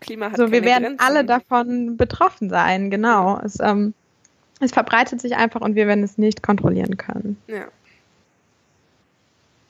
Klima 0.00 0.30
hat 0.30 0.36
so, 0.36 0.52
wir 0.52 0.62
werden 0.64 0.84
Grenzen. 0.84 1.00
alle 1.00 1.24
davon 1.24 1.96
betroffen 1.96 2.50
sein, 2.50 2.90
genau. 2.90 3.40
Es, 3.42 3.58
ähm, 3.60 3.94
es 4.60 4.72
verbreitet 4.72 5.20
sich 5.20 5.36
einfach 5.36 5.60
und 5.60 5.74
wir 5.74 5.86
werden 5.86 6.04
es 6.04 6.18
nicht 6.18 6.42
kontrollieren 6.42 6.96
können. 6.96 7.36
Ja. 7.46 7.64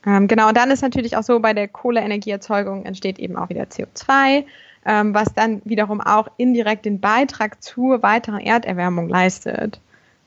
Ähm, 0.06 0.26
genau, 0.28 0.48
und 0.48 0.56
dann 0.56 0.70
ist 0.70 0.82
natürlich 0.82 1.16
auch 1.16 1.22
so, 1.22 1.38
bei 1.40 1.54
der 1.54 1.68
Kohleenergieerzeugung 1.68 2.84
entsteht 2.84 3.18
eben 3.18 3.36
auch 3.36 3.48
wieder 3.48 3.64
CO2, 3.64 4.44
ähm, 4.84 5.14
was 5.14 5.32
dann 5.34 5.62
wiederum 5.64 6.00
auch 6.00 6.28
indirekt 6.36 6.84
den 6.84 7.00
Beitrag 7.00 7.62
zur 7.62 8.02
weiteren 8.02 8.40
Erderwärmung 8.40 9.08
leistet. 9.08 9.80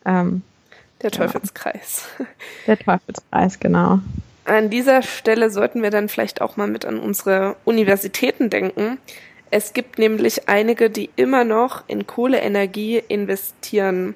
Ähm, 0.06 0.44
der 1.02 1.12
Teufelskreis. 1.12 2.08
Der 2.68 2.80
Teufelskreis, 2.80 3.60
genau. 3.60 4.00
An 4.46 4.70
dieser 4.70 5.02
Stelle 5.02 5.50
sollten 5.50 5.82
wir 5.82 5.90
dann 5.90 6.08
vielleicht 6.08 6.42
auch 6.42 6.56
mal 6.56 6.68
mit 6.68 6.86
an 6.86 7.00
unsere 7.00 7.56
Universitäten 7.66 8.50
denken. 8.50 9.00
Es 9.52 9.74
gibt 9.74 10.00
nämlich 10.00 10.48
einige, 10.48 10.90
die 10.90 11.10
immer 11.16 11.44
noch 11.44 11.84
in 11.88 12.08
Kohleenergie 12.08 13.02
investieren. 13.08 14.16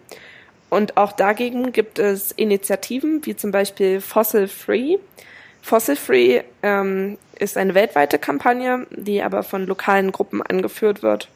Und 0.69 0.98
auch 0.98 1.12
dagegen 1.12 1.72
gibt 1.72 1.98
es 1.98 2.32
Initiativen 2.32 3.26
wie 3.26 3.36
zum 3.36 3.52
Beispiel 3.52 4.02
Fossil 4.02 4.48
Free. 4.48 4.98
Fossil 5.62 5.95
Free 5.95 6.41
ähm, 6.63 7.17
ist 7.38 7.58
eine 7.58 7.76
weltweite 7.76 8.19
Kampagne, 8.19 8.88
die 8.91 9.22
aber 9.22 9.43
von 9.43 9.65
lokalen 9.65 10.12
Gruppen 10.12 10.41
angeführt 10.41 11.04
wird. 11.04 11.30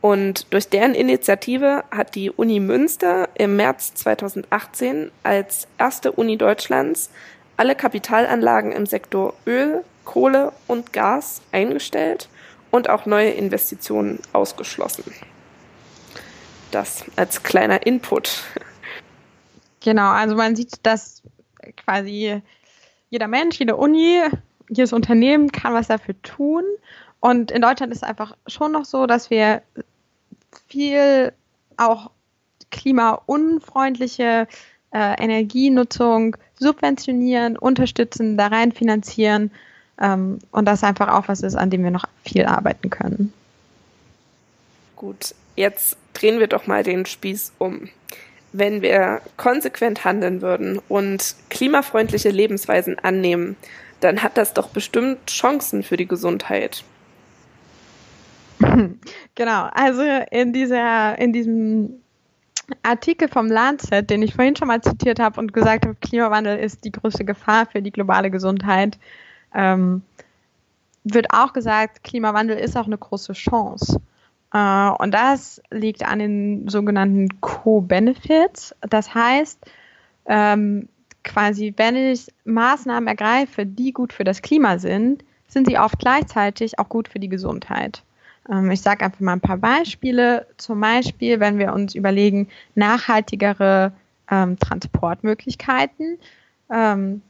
Und 0.00 0.52
durch 0.52 0.68
deren 0.68 0.94
Initiative 0.94 1.84
hat 1.90 2.14
die 2.14 2.30
Uni 2.30 2.58
Münster 2.58 3.28
im 3.34 3.56
März 3.56 3.94
2018 3.94 5.10
als 5.22 5.68
erste 5.78 6.12
Uni 6.12 6.38
Deutschlands 6.38 7.10
alle 7.56 7.74
Kapitalanlagen 7.74 8.72
im 8.72 8.86
Sektor 8.86 9.34
Öl, 9.46 9.84
Kohle 10.06 10.52
und 10.66 10.94
Gas 10.94 11.42
eingestellt 11.52 12.30
und 12.70 12.88
auch 12.88 13.04
neue 13.04 13.30
Investitionen 13.30 14.18
ausgeschlossen. 14.32 15.12
Das 16.70 17.04
als 17.16 17.42
kleiner 17.42 17.86
Input. 17.86 18.42
Genau, 19.80 20.10
also 20.10 20.36
man 20.36 20.56
sieht, 20.56 20.78
dass 20.84 21.22
quasi 21.84 22.40
jeder 23.10 23.28
Mensch, 23.28 23.58
jede 23.58 23.76
Uni, 23.76 24.22
jedes 24.68 24.92
Unternehmen 24.92 25.52
kann 25.52 25.74
was 25.74 25.88
dafür 25.88 26.14
tun. 26.22 26.64
Und 27.18 27.50
in 27.50 27.60
Deutschland 27.60 27.92
ist 27.92 27.98
es 27.98 28.08
einfach 28.08 28.36
schon 28.46 28.72
noch 28.72 28.84
so, 28.84 29.06
dass 29.06 29.28
wir 29.30 29.62
viel 30.68 31.32
auch 31.76 32.10
klimaunfreundliche 32.70 34.46
äh, 34.92 35.22
Energienutzung 35.22 36.36
subventionieren, 36.58 37.56
unterstützen, 37.58 38.36
da 38.36 38.46
rein 38.46 38.72
finanzieren 38.72 39.50
ähm, 40.00 40.38
und 40.50 40.66
das 40.66 40.84
einfach 40.84 41.08
auch 41.08 41.28
was 41.28 41.42
ist, 41.42 41.56
an 41.56 41.70
dem 41.70 41.82
wir 41.82 41.90
noch 41.90 42.06
viel 42.24 42.46
arbeiten 42.46 42.90
können. 42.90 43.32
Gut, 44.96 45.34
jetzt 45.56 45.96
drehen 46.14 46.38
wir 46.38 46.46
doch 46.46 46.66
mal 46.66 46.82
den 46.82 47.06
Spieß 47.06 47.52
um. 47.58 47.88
Wenn 48.52 48.82
wir 48.82 49.20
konsequent 49.36 50.04
handeln 50.04 50.42
würden 50.42 50.80
und 50.88 51.36
klimafreundliche 51.50 52.30
Lebensweisen 52.30 52.98
annehmen, 52.98 53.56
dann 54.00 54.22
hat 54.22 54.36
das 54.36 54.54
doch 54.54 54.68
bestimmt 54.68 55.26
Chancen 55.28 55.82
für 55.82 55.96
die 55.96 56.08
Gesundheit. 56.08 56.84
Genau, 59.34 59.68
also 59.72 60.02
in 60.30 60.52
dieser, 60.52 61.18
in 61.18 61.32
diesem 61.32 62.00
Artikel 62.82 63.28
vom 63.28 63.46
Lancet, 63.46 64.08
den 64.10 64.22
ich 64.22 64.34
vorhin 64.34 64.56
schon 64.56 64.68
mal 64.68 64.82
zitiert 64.82 65.18
habe 65.18 65.40
und 65.40 65.52
gesagt 65.52 65.86
habe, 65.86 65.96
Klimawandel 66.00 66.58
ist 66.58 66.84
die 66.84 66.92
größte 66.92 67.24
Gefahr 67.24 67.66
für 67.66 67.82
die 67.82 67.90
globale 67.90 68.30
Gesundheit, 68.30 68.98
ähm, 69.54 70.02
wird 71.04 71.28
auch 71.30 71.52
gesagt, 71.52 72.04
Klimawandel 72.04 72.58
ist 72.58 72.76
auch 72.76 72.86
eine 72.86 72.98
große 72.98 73.32
Chance. 73.32 74.00
Äh, 74.52 74.90
und 74.98 75.12
das 75.12 75.62
liegt 75.70 76.04
an 76.04 76.18
den 76.18 76.68
sogenannten 76.68 77.40
Co-Benefits. 77.40 78.74
Das 78.80 79.14
heißt, 79.14 79.58
ähm, 80.26 80.88
quasi, 81.24 81.74
wenn 81.76 81.96
ich 81.96 82.28
Maßnahmen 82.44 83.06
ergreife, 83.06 83.66
die 83.66 83.92
gut 83.92 84.12
für 84.12 84.24
das 84.24 84.42
Klima 84.42 84.78
sind, 84.78 85.24
sind 85.48 85.66
sie 85.66 85.78
oft 85.78 85.98
gleichzeitig 85.98 86.78
auch 86.78 86.88
gut 86.88 87.08
für 87.08 87.18
die 87.18 87.28
Gesundheit. 87.28 88.02
Ähm, 88.48 88.70
ich 88.70 88.80
sage 88.80 89.04
einfach 89.04 89.20
mal 89.20 89.34
ein 89.34 89.40
paar 89.40 89.58
Beispiele. 89.58 90.46
Zum 90.56 90.80
Beispiel, 90.80 91.40
wenn 91.40 91.58
wir 91.58 91.72
uns 91.72 91.94
überlegen, 91.94 92.48
nachhaltigere 92.74 93.92
ähm, 94.30 94.58
Transportmöglichkeiten, 94.58 96.18
ähm, 96.70 97.22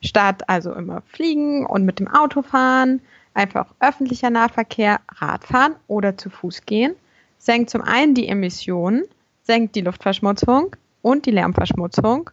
statt 0.00 0.48
also 0.48 0.72
immer 0.72 1.02
fliegen 1.06 1.66
und 1.66 1.84
mit 1.84 1.98
dem 1.98 2.08
Auto 2.08 2.42
fahren, 2.42 3.00
einfach 3.34 3.74
öffentlicher 3.80 4.30
Nahverkehr, 4.30 5.00
Radfahren 5.08 5.76
oder 5.86 6.16
zu 6.16 6.30
Fuß 6.30 6.62
gehen, 6.66 6.94
senkt 7.38 7.70
zum 7.70 7.82
einen 7.82 8.14
die 8.14 8.28
Emissionen, 8.28 9.04
senkt 9.42 9.74
die 9.76 9.82
Luftverschmutzung 9.82 10.76
und 11.02 11.26
die 11.26 11.32
Lärmverschmutzung 11.32 12.30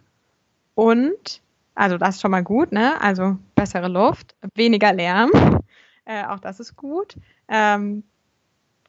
und, 0.74 1.42
also 1.74 1.98
das 1.98 2.16
ist 2.16 2.22
schon 2.22 2.30
mal 2.30 2.42
gut, 2.42 2.72
ne? 2.72 3.00
Also 3.00 3.36
bessere 3.54 3.88
Luft, 3.88 4.34
weniger 4.54 4.92
Lärm, 4.92 5.30
äh, 6.04 6.24
auch 6.24 6.38
das 6.38 6.60
ist 6.60 6.76
gut. 6.76 7.16
Ähm, 7.48 8.04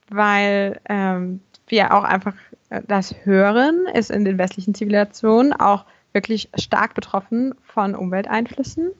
weil 0.09 0.79
ähm, 0.89 1.41
wir 1.67 1.93
auch 1.93 2.03
einfach 2.03 2.35
äh, 2.69 2.81
das 2.87 3.15
Hören 3.23 3.85
ist 3.93 4.11
in 4.11 4.25
den 4.25 4.37
westlichen 4.37 4.73
Zivilisationen 4.73 5.53
auch 5.53 5.85
wirklich 6.13 6.49
stark 6.55 6.93
betroffen 6.93 7.55
von 7.63 7.95
Umwelteinflüssen. 7.95 8.91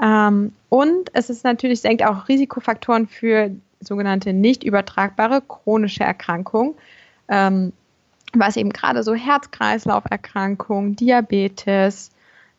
Ähm, 0.00 0.52
und 0.68 1.10
es 1.12 1.30
ist 1.30 1.44
natürlich, 1.44 1.80
senkt 1.80 2.04
auch 2.04 2.28
Risikofaktoren 2.28 3.06
für 3.06 3.50
sogenannte 3.80 4.32
nicht 4.32 4.64
übertragbare 4.64 5.42
chronische 5.42 6.04
Erkrankungen, 6.04 6.74
ähm, 7.28 7.72
was 8.32 8.56
eben 8.56 8.70
gerade 8.70 9.02
so 9.02 9.14
Herz-Kreislauf-Erkrankungen, 9.14 10.96
Diabetes 10.96 12.10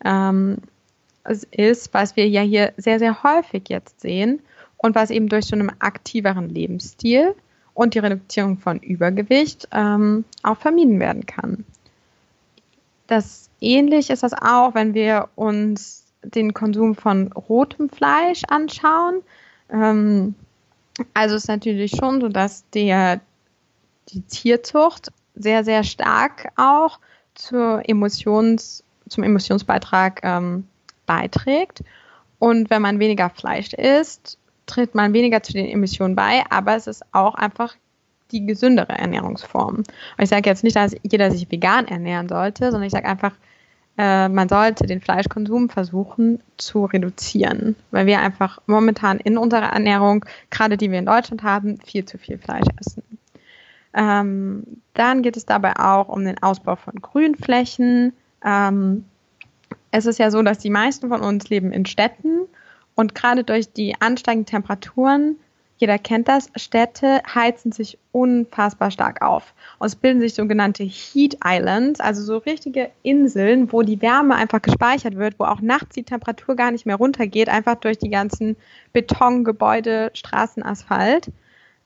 ähm, 0.04 0.58
ist, 1.50 1.94
was 1.94 2.16
wir 2.16 2.28
ja 2.28 2.42
hier 2.42 2.72
sehr, 2.76 2.98
sehr 2.98 3.22
häufig 3.22 3.68
jetzt 3.68 4.00
sehen 4.00 4.40
und 4.76 4.94
was 4.94 5.10
eben 5.10 5.28
durch 5.28 5.46
so 5.46 5.56
einen 5.56 5.72
aktiveren 5.80 6.48
Lebensstil 6.48 7.34
und 7.72 7.94
die 7.94 7.98
Reduzierung 7.98 8.58
von 8.58 8.78
Übergewicht 8.78 9.68
ähm, 9.72 10.24
auch 10.42 10.58
vermieden 10.58 11.00
werden 11.00 11.26
kann. 11.26 11.64
Das 13.06 13.50
ähnlich 13.60 14.10
ist 14.10 14.22
das 14.22 14.32
auch, 14.32 14.74
wenn 14.74 14.94
wir 14.94 15.28
uns 15.34 16.03
den 16.24 16.54
Konsum 16.54 16.94
von 16.94 17.32
rotem 17.32 17.88
Fleisch 17.88 18.42
anschauen. 18.48 19.22
Ähm, 19.70 20.34
also 21.12 21.36
ist 21.36 21.48
natürlich 21.48 21.92
schon 21.92 22.20
so, 22.20 22.28
dass 22.28 22.68
der, 22.70 23.20
die 24.10 24.22
Tierzucht 24.22 25.12
sehr, 25.34 25.64
sehr 25.64 25.84
stark 25.84 26.48
auch 26.56 27.00
zur 27.34 27.82
Emotions, 27.88 28.84
zum 29.08 29.24
Emotionsbeitrag 29.24 30.20
ähm, 30.22 30.66
beiträgt. 31.06 31.82
Und 32.38 32.70
wenn 32.70 32.82
man 32.82 33.00
weniger 33.00 33.30
Fleisch 33.30 33.72
isst, 33.72 34.38
tritt 34.66 34.94
man 34.94 35.12
weniger 35.12 35.42
zu 35.42 35.52
den 35.52 35.66
Emissionen 35.66 36.14
bei, 36.14 36.44
aber 36.50 36.76
es 36.76 36.86
ist 36.86 37.02
auch 37.12 37.34
einfach 37.34 37.74
die 38.30 38.46
gesündere 38.46 38.92
Ernährungsform. 38.92 39.76
Und 39.76 39.86
ich 40.18 40.28
sage 40.28 40.48
jetzt 40.48 40.64
nicht, 40.64 40.76
dass 40.76 40.96
jeder 41.02 41.30
sich 41.30 41.50
vegan 41.50 41.86
ernähren 41.86 42.28
sollte, 42.28 42.70
sondern 42.70 42.84
ich 42.84 42.92
sage 42.92 43.08
einfach, 43.08 43.32
äh, 43.96 44.28
man 44.28 44.48
sollte 44.48 44.86
den 44.86 45.00
Fleischkonsum 45.00 45.68
versuchen 45.68 46.40
zu 46.56 46.84
reduzieren, 46.84 47.76
weil 47.90 48.06
wir 48.06 48.20
einfach 48.20 48.58
momentan 48.66 49.20
in 49.20 49.38
unserer 49.38 49.72
Ernährung, 49.72 50.24
gerade 50.50 50.76
die 50.76 50.90
wir 50.90 50.98
in 50.98 51.06
Deutschland 51.06 51.42
haben, 51.42 51.78
viel 51.84 52.04
zu 52.04 52.18
viel 52.18 52.38
Fleisch 52.38 52.66
essen. 52.80 53.02
Ähm, 53.94 54.64
dann 54.94 55.22
geht 55.22 55.36
es 55.36 55.46
dabei 55.46 55.76
auch 55.76 56.08
um 56.08 56.24
den 56.24 56.42
Ausbau 56.42 56.74
von 56.74 56.94
Grünflächen. 57.00 58.12
Ähm, 58.44 59.04
es 59.92 60.06
ist 60.06 60.18
ja 60.18 60.32
so, 60.32 60.42
dass 60.42 60.58
die 60.58 60.70
meisten 60.70 61.08
von 61.08 61.20
uns 61.20 61.48
leben 61.48 61.70
in 61.70 61.86
Städten 61.86 62.48
und 62.96 63.14
gerade 63.14 63.44
durch 63.44 63.72
die 63.72 63.94
ansteigenden 64.00 64.46
Temperaturen, 64.46 65.36
jeder 65.76 65.98
kennt 65.98 66.28
das, 66.28 66.50
Städte 66.54 67.20
heizen 67.34 67.72
sich 67.72 67.98
unfassbar 68.12 68.90
stark 68.90 69.22
auf. 69.22 69.54
Und 69.78 69.86
es 69.88 69.96
bilden 69.96 70.20
sich 70.20 70.34
sogenannte 70.34 70.84
Heat 70.84 71.38
Islands, 71.44 72.00
also 72.00 72.22
so 72.22 72.38
richtige 72.38 72.90
Inseln, 73.02 73.72
wo 73.72 73.82
die 73.82 74.00
Wärme 74.00 74.36
einfach 74.36 74.62
gespeichert 74.62 75.16
wird, 75.16 75.38
wo 75.38 75.44
auch 75.44 75.60
nachts 75.60 75.94
die 75.94 76.04
Temperatur 76.04 76.54
gar 76.54 76.70
nicht 76.70 76.86
mehr 76.86 76.96
runtergeht, 76.96 77.48
einfach 77.48 77.74
durch 77.74 77.98
die 77.98 78.10
ganzen 78.10 78.56
Betongebäude, 78.92 80.10
Straßenasphalt. 80.14 81.32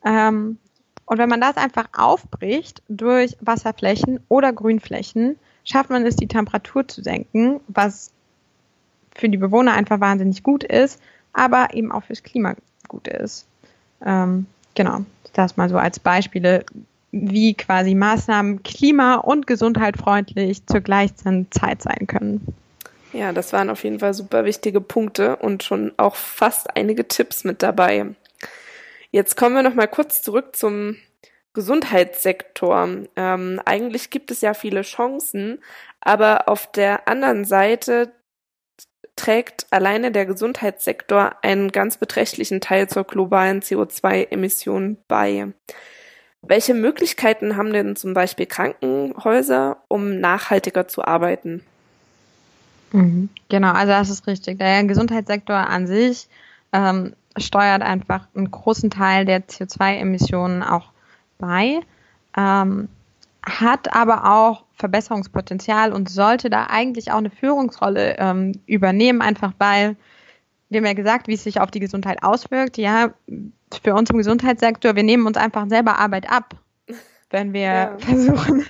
Ähm, 0.05 0.59
und 1.07 1.19
wenn 1.19 1.31
man 1.31 1.41
das 1.41 1.57
einfach 1.57 1.89
aufbricht 1.97 2.83
durch 2.89 3.39
Wasserflächen 3.41 4.21
oder 4.29 4.53
Grünflächen, 4.53 5.39
schafft 5.65 5.89
man 5.89 6.05
es, 6.05 6.17
die 6.17 6.29
Temperatur 6.29 6.87
zu 6.87 7.03
senken, 7.03 7.61
was 7.69 8.13
für 9.17 9.31
die 9.31 9.39
Bewohner 9.39 9.73
einfach 9.73 10.01
wahnsinnig 10.01 10.43
gut 10.43 10.63
ist, 10.65 11.01
aber 11.33 11.69
eben 11.73 11.91
auch 11.91 12.05
fürs 12.05 12.23
Klima 12.23 12.55
gut 12.89 13.09
ist. 13.09 13.49
Ähm, 14.05 14.47
genau, 14.75 15.01
das 15.33 15.57
mal 15.57 15.69
so 15.69 15.77
als 15.77 15.99
Beispiele, 15.99 16.65
wie 17.11 17.55
quasi 17.55 17.95
Maßnahmen 17.95 18.63
klima- 18.63 19.17
und 19.17 19.47
gesundheitfreundlich 19.47 20.67
zur 20.67 20.81
gleichen 20.81 21.51
Zeit 21.51 21.83
sein 21.83 22.07
können. 22.07 22.55
Ja, 23.13 23.33
das 23.33 23.53
waren 23.53 23.71
auf 23.71 23.85
jeden 23.85 24.01
Fall 24.01 24.13
super 24.13 24.45
wichtige 24.45 24.81
Punkte 24.81 25.37
und 25.37 25.63
schon 25.63 25.93
auch 25.97 26.15
fast 26.15 26.77
einige 26.77 27.09
Tipps 27.09 27.45
mit 27.45 27.63
dabei. 27.63 28.07
Jetzt 29.11 29.37
kommen 29.37 29.55
wir 29.55 29.63
noch 29.63 29.75
mal 29.75 29.89
kurz 29.89 30.21
zurück 30.23 30.55
zum 30.55 30.97
Gesundheitssektor. 31.55 32.89
Ähm, 33.17 33.61
eigentlich 33.65 34.11
gibt 34.11 34.31
es 34.31 34.43
ja 34.43 34.53
viele 34.53 34.83
Chancen, 34.83 35.63
aber 36.01 36.49
auf 36.49 36.71
der 36.71 37.09
anderen 37.09 37.47
Seite 37.47 38.13
trägt 39.19 39.67
alleine 39.71 40.13
der 40.13 40.27
Gesundheitssektor 40.27 41.33
einen 41.43 41.73
ganz 41.73 41.99
beträchtlichen 41.99 42.61
Teil 42.61 42.89
zur 42.89 43.05
globalen 43.05 43.61
CO2-Emission 43.61 44.97
bei. 45.09 45.49
Welche 46.41 46.75
Möglichkeiten 46.75 47.57
haben 47.57 47.73
denn 47.73 47.97
zum 47.97 48.15
Beispiel 48.15 48.47
Krankenhäuser, 48.47 49.79
um 49.89 50.21
nachhaltiger 50.21 50.89
zu 50.89 51.05
arbeiten? 51.05 51.63
Mhm. 52.93 53.29
Genau, 53.49 53.73
also 53.73 53.93
das 53.93 54.09
ist 54.09 54.27
richtig. 54.27 54.59
Der 54.59 54.85
Gesundheitssektor 54.85 55.57
an 55.57 55.87
sich 55.87 56.29
ähm, 56.73 57.15
steuert 57.37 57.83
einfach 57.83 58.29
einen 58.35 58.51
großen 58.51 58.91
Teil 58.91 59.25
der 59.25 59.47
CO2-Emissionen 59.47 60.63
auch 60.63 60.93
bei, 61.39 61.81
ähm, 62.37 62.89
hat 63.43 63.95
aber 63.95 64.33
auch 64.33 64.65
Verbesserungspotenzial 64.79 65.93
und 65.93 66.09
sollte 66.09 66.51
da 66.51 66.67
eigentlich 66.71 67.11
auch 67.11 67.19
eine 67.19 67.31
Führungsrolle 67.31 68.17
ähm, 68.19 68.53
übernehmen, 68.67 69.21
einfach 69.21 69.53
weil 69.59 69.97
wir 70.69 70.79
haben 70.79 70.87
ja 70.87 70.93
gesagt, 70.93 71.29
wie 71.29 71.35
es 71.35 71.45
sich 71.45 71.61
auf 71.61 71.71
die 71.71 71.81
Gesundheit 71.81 72.23
auswirkt. 72.23 72.77
Ja, 72.77 73.15
für 73.83 73.95
uns 73.95 74.11
im 74.11 74.19
Gesundheitssektor, 74.19 74.97
wir 74.97 75.03
nehmen 75.03 75.27
uns 75.27 75.37
einfach 75.37 75.67
selber 75.69 75.99
Arbeit 75.99 76.31
ab, 76.31 76.55
wenn 77.31 77.53
wir 77.53 77.61
ja. 77.61 77.99
versuchen, 77.99 78.67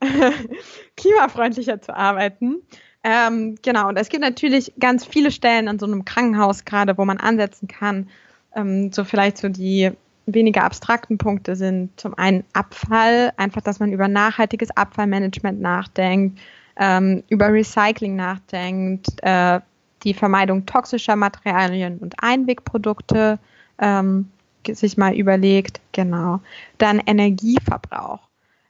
klimafreundlicher 0.96 1.80
zu 1.80 1.94
arbeiten. 1.94 2.62
Ähm, 3.02 3.56
genau, 3.62 3.88
und 3.88 3.96
es 3.96 4.10
gibt 4.10 4.22
natürlich 4.22 4.74
ganz 4.78 5.06
viele 5.06 5.30
Stellen 5.30 5.68
an 5.68 5.78
so 5.78 5.86
einem 5.86 6.04
Krankenhaus 6.04 6.64
gerade, 6.64 6.98
wo 6.98 7.04
man 7.04 7.18
ansetzen 7.18 7.66
kann. 7.66 8.08
Ähm, 8.54 8.92
so 8.92 9.04
vielleicht 9.04 9.38
so 9.38 9.48
die 9.48 9.92
weniger 10.34 10.64
abstrakten 10.64 11.18
Punkte 11.18 11.56
sind. 11.56 11.98
Zum 11.98 12.16
einen 12.16 12.44
Abfall, 12.52 13.32
einfach, 13.36 13.60
dass 13.60 13.80
man 13.80 13.92
über 13.92 14.08
nachhaltiges 14.08 14.70
Abfallmanagement 14.76 15.60
nachdenkt, 15.60 16.40
ähm, 16.76 17.22
über 17.28 17.52
Recycling 17.52 18.16
nachdenkt, 18.16 19.08
äh, 19.22 19.60
die 20.02 20.14
Vermeidung 20.14 20.66
toxischer 20.66 21.16
Materialien 21.16 21.98
und 21.98 22.14
Einwegprodukte 22.22 23.38
ähm, 23.78 24.30
sich 24.66 24.96
mal 24.96 25.14
überlegt, 25.14 25.80
genau. 25.92 26.40
Dann 26.78 27.00
Energieverbrauch, 27.00 28.20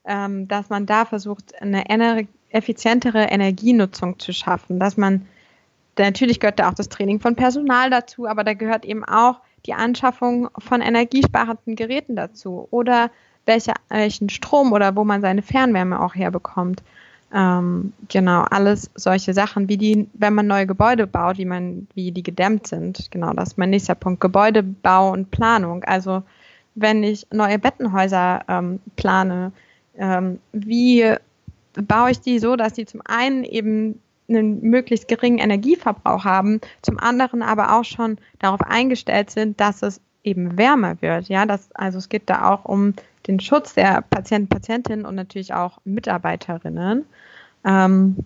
ähm, 0.05 0.49
dass 0.49 0.69
man 0.69 0.87
da 0.87 1.05
versucht, 1.05 1.55
eine 1.61 2.27
effizientere 2.51 3.25
Energienutzung 3.25 4.19
zu 4.19 4.33
schaffen, 4.33 4.81
dass 4.81 4.97
man, 4.97 5.27
natürlich 5.99 6.41
gehört 6.41 6.59
da 6.59 6.69
auch 6.69 6.75
das 6.75 6.89
Training 6.89 7.21
von 7.21 7.37
Personal 7.37 7.91
dazu, 7.91 8.27
aber 8.27 8.45
da 8.45 8.55
gehört 8.55 8.85
eben 8.85 9.05
auch 9.05 9.41
die 9.67 9.75
Anschaffung 9.75 10.49
von 10.59 10.81
energiesparenden 10.81 11.77
Geräten 11.77 12.17
dazu 12.17 12.69
oder 12.71 13.11
welche, 13.47 13.73
welchen 13.89 14.29
Strom 14.29 14.73
oder 14.73 14.97
wo 14.97 15.05
man 15.05 15.21
seine 15.21 15.43
Fernwärme 15.43 16.01
auch 16.01 16.15
herbekommt. 16.15 16.83
Ähm, 17.33 17.93
genau, 18.09 18.43
alles 18.43 18.91
solche 18.95 19.35
Sachen, 19.35 19.69
wie 19.69 19.77
die, 19.77 20.09
wenn 20.15 20.35
man 20.35 20.47
neue 20.47 20.67
Gebäude 20.67 21.07
baut, 21.07 21.39
wie 21.39 21.45
man, 21.45 21.87
wie 21.95 22.11
die 22.11 22.23
gedämmt 22.23 22.67
sind. 22.67 23.11
Genau, 23.11 23.33
das 23.33 23.51
ist 23.51 23.59
mein 23.59 23.71
nächster 23.71 23.95
Punkt. 23.95 24.21
Gebäudebau 24.21 25.13
und 25.13 25.31
Planung. 25.31 25.85
Also 25.85 26.23
wenn 26.75 27.03
ich 27.03 27.27
neue 27.31 27.59
Bettenhäuser 27.59 28.45
ähm, 28.49 28.81
plane, 28.97 29.53
ähm, 29.97 30.41
wie 30.53 31.15
baue 31.75 32.11
ich 32.11 32.21
die 32.21 32.39
so, 32.39 32.57
dass 32.57 32.75
sie 32.75 32.87
zum 32.87 33.01
einen 33.05 33.45
eben 33.45 34.01
einen 34.31 34.61
möglichst 34.63 35.09
geringen 35.09 35.39
Energieverbrauch 35.39 36.25
haben, 36.25 36.61
zum 36.83 36.99
anderen 36.99 37.43
aber 37.43 37.79
auch 37.79 37.85
schon 37.85 38.19
darauf 38.39 38.63
eingestellt 38.63 39.31
sind, 39.31 39.61
dass 39.61 39.83
es 39.83 40.01
eben 40.23 40.57
wärmer 40.57 41.01
wird. 41.03 41.29
Ja, 41.29 41.47
das, 41.47 41.71
also 41.73 41.99
es 41.99 42.09
geht 42.09 42.31
da 42.31 42.51
auch 42.51 42.65
um 42.65 42.95
den 43.27 43.41
Schutz 43.41 43.75
der 43.75 44.03
Patienten, 44.03 44.49
Patientinnen 44.49 45.07
und 45.07 45.15
natürlich 45.15 45.55
auch 45.55 45.79
Mitarbeiterinnen. 45.85 47.05
Ähm, 47.65 48.17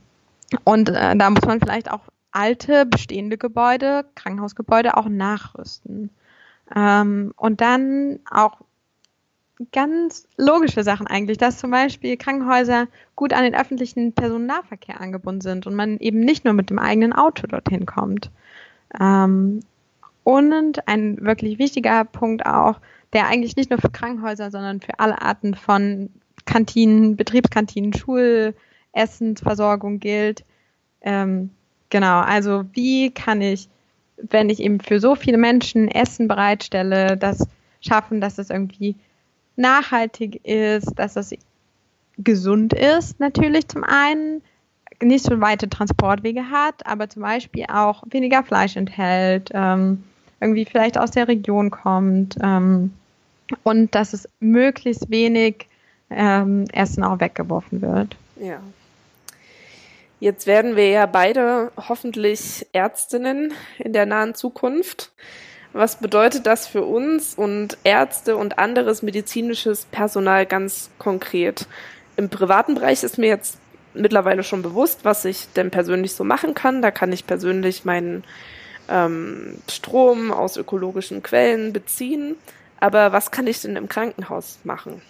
und 0.65 0.89
äh, 0.89 1.17
da 1.17 1.31
muss 1.31 1.45
man 1.45 1.61
vielleicht 1.61 1.91
auch 1.91 2.03
alte, 2.31 2.87
bestehende 2.87 3.39
Gebäude, 3.39 4.05
Krankenhausgebäude 4.15 4.97
auch 4.97 5.09
nachrüsten. 5.09 6.11
Ähm, 6.75 7.33
und 7.37 7.61
dann 7.61 8.21
auch 8.31 8.61
ganz 9.73 10.27
logische 10.37 10.83
Sachen 10.83 11.07
eigentlich, 11.07 11.39
dass 11.39 11.59
zum 11.59 11.71
Beispiel 11.71 12.17
Krankenhäuser 12.17 12.89
gut 13.15 13.33
an 13.33 13.45
den 13.45 13.55
öffentlichen 13.55 14.13
Personennahverkehr 14.13 15.01
angebunden 15.01 15.41
sind 15.41 15.67
und 15.67 15.75
man 15.75 15.99
eben 15.99 16.21
nicht 16.21 16.45
nur 16.45 16.55
mit 16.55 16.71
dem 16.71 16.79
eigenen 16.79 17.13
Auto 17.13 17.47
dorthin 17.47 17.87
kommt. 17.87 18.31
Ähm, 19.01 19.61
und 20.25 20.89
ein 20.89 21.21
wirklich 21.21 21.59
wichtiger 21.59 22.05
Punkt 22.05 22.47
auch, 22.47 22.81
der 23.13 23.27
eigentlich 23.27 23.57
nicht 23.57 23.71
nur 23.71 23.79
für 23.79 23.91
Krankenhäuser, 23.91 24.51
sondern 24.51 24.81
für 24.81 24.99
alle 24.99 25.23
Arten 25.23 25.55
von 25.55 26.11
Kantinen, 26.47 27.17
Betriebskantinen, 27.17 27.93
Schulessensversorgung 27.93 30.01
gilt. 30.01 30.45
Ähm, 31.01 31.51
genau, 31.91 32.21
also 32.21 32.65
wie 32.73 33.13
kann 33.13 33.41
ich, 33.41 33.69
wenn 34.17 34.51
ich 34.51 34.61
eben 34.61 34.81
für 34.81 34.99
so 34.99 35.15
viele 35.15 35.39
Menschen 35.39 35.89
Essen 35.89 36.27
bereitstelle, 36.27 37.17
das 37.17 37.47
schaffen, 37.81 38.21
dass 38.21 38.39
es 38.39 38.51
irgendwie 38.51 38.97
nachhaltig 39.57 40.45
ist, 40.45 40.93
dass 40.99 41.17
es 41.17 41.35
gesund 42.19 42.73
ist, 42.73 43.21
natürlich 43.21 43.69
zum 43.69 43.85
einen, 43.85 44.43
nicht 45.03 45.25
so 45.25 45.41
weite 45.41 45.69
Transportwege 45.69 46.51
hat, 46.51 46.87
aber 46.87 47.09
zum 47.09 47.23
Beispiel 47.23 47.67
auch 47.69 48.05
weniger 48.11 48.45
Fleisch 48.45 48.77
enthält, 48.77 49.51
ähm, 49.53 50.05
irgendwie 50.41 50.65
vielleicht 50.65 50.99
aus 50.99 51.11
der 51.11 51.27
Region 51.29 51.71
kommt. 51.71 52.37
Ähm, 52.43 52.93
und 53.63 53.95
dass 53.95 54.13
es 54.13 54.29
möglichst 54.41 55.11
wenig 55.11 55.67
ähm, 56.11 56.65
Essen 56.73 57.05
auch 57.05 57.21
weggeworfen 57.21 57.83
wird. 57.83 58.17
Ja. 58.41 58.61
Jetzt 60.21 60.47
werden 60.47 60.77
wir 60.77 60.89
ja 60.89 61.07
beide 61.07 61.71
hoffentlich 61.77 62.67
Ärztinnen 62.73 63.53
in 63.79 63.93
der 63.93 64.07
nahen 64.07 64.35
Zukunft. 64.35 65.13
Was 65.75 65.97
bedeutet 65.97 66.47
das 66.47 66.69
für 66.69 66.83
uns 66.85 67.35
und 67.35 67.79
Ärzte 67.83 68.37
und 68.37 68.61
anderes 68.61 69.03
medizinisches 69.03 69.87
Personal 69.87 70.47
ganz 70.47 70.89
konkret? 70.99 71.67
Im 72.17 72.29
privaten 72.29 72.77
Bereich 72.77 73.03
ist 73.03 73.19
mir 73.19 73.27
jetzt 73.27 73.59
mittlerweile 73.93 74.45
schon 74.45 74.63
bewusst, 74.63 75.01
was 75.05 75.25
ich 75.25 75.49
denn 75.57 75.73
persönlich 75.73 76.15
so 76.15 76.23
machen 76.23 76.55
kann. 76.55 76.81
Da 76.81 76.93
kann 76.93 77.13
ich 77.13 77.27
persönlich 77.27 77.85
meinen 77.85 78.23
ähm, 78.89 79.57
Strom 79.69 80.31
aus 80.31 80.57
ökologischen 80.57 81.25
Quellen 81.25 81.73
beziehen. 81.73 82.37
Aber 82.79 83.11
was 83.11 83.33
kann 83.33 83.49
ich 83.49 83.61
denn 83.61 83.75
im 83.75 83.89
Krankenhaus 83.89 84.61
machen? 84.63 85.03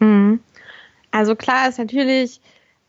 Mhm. 0.00 0.40
Also 1.12 1.36
klar 1.36 1.68
ist 1.68 1.78
natürlich, 1.78 2.40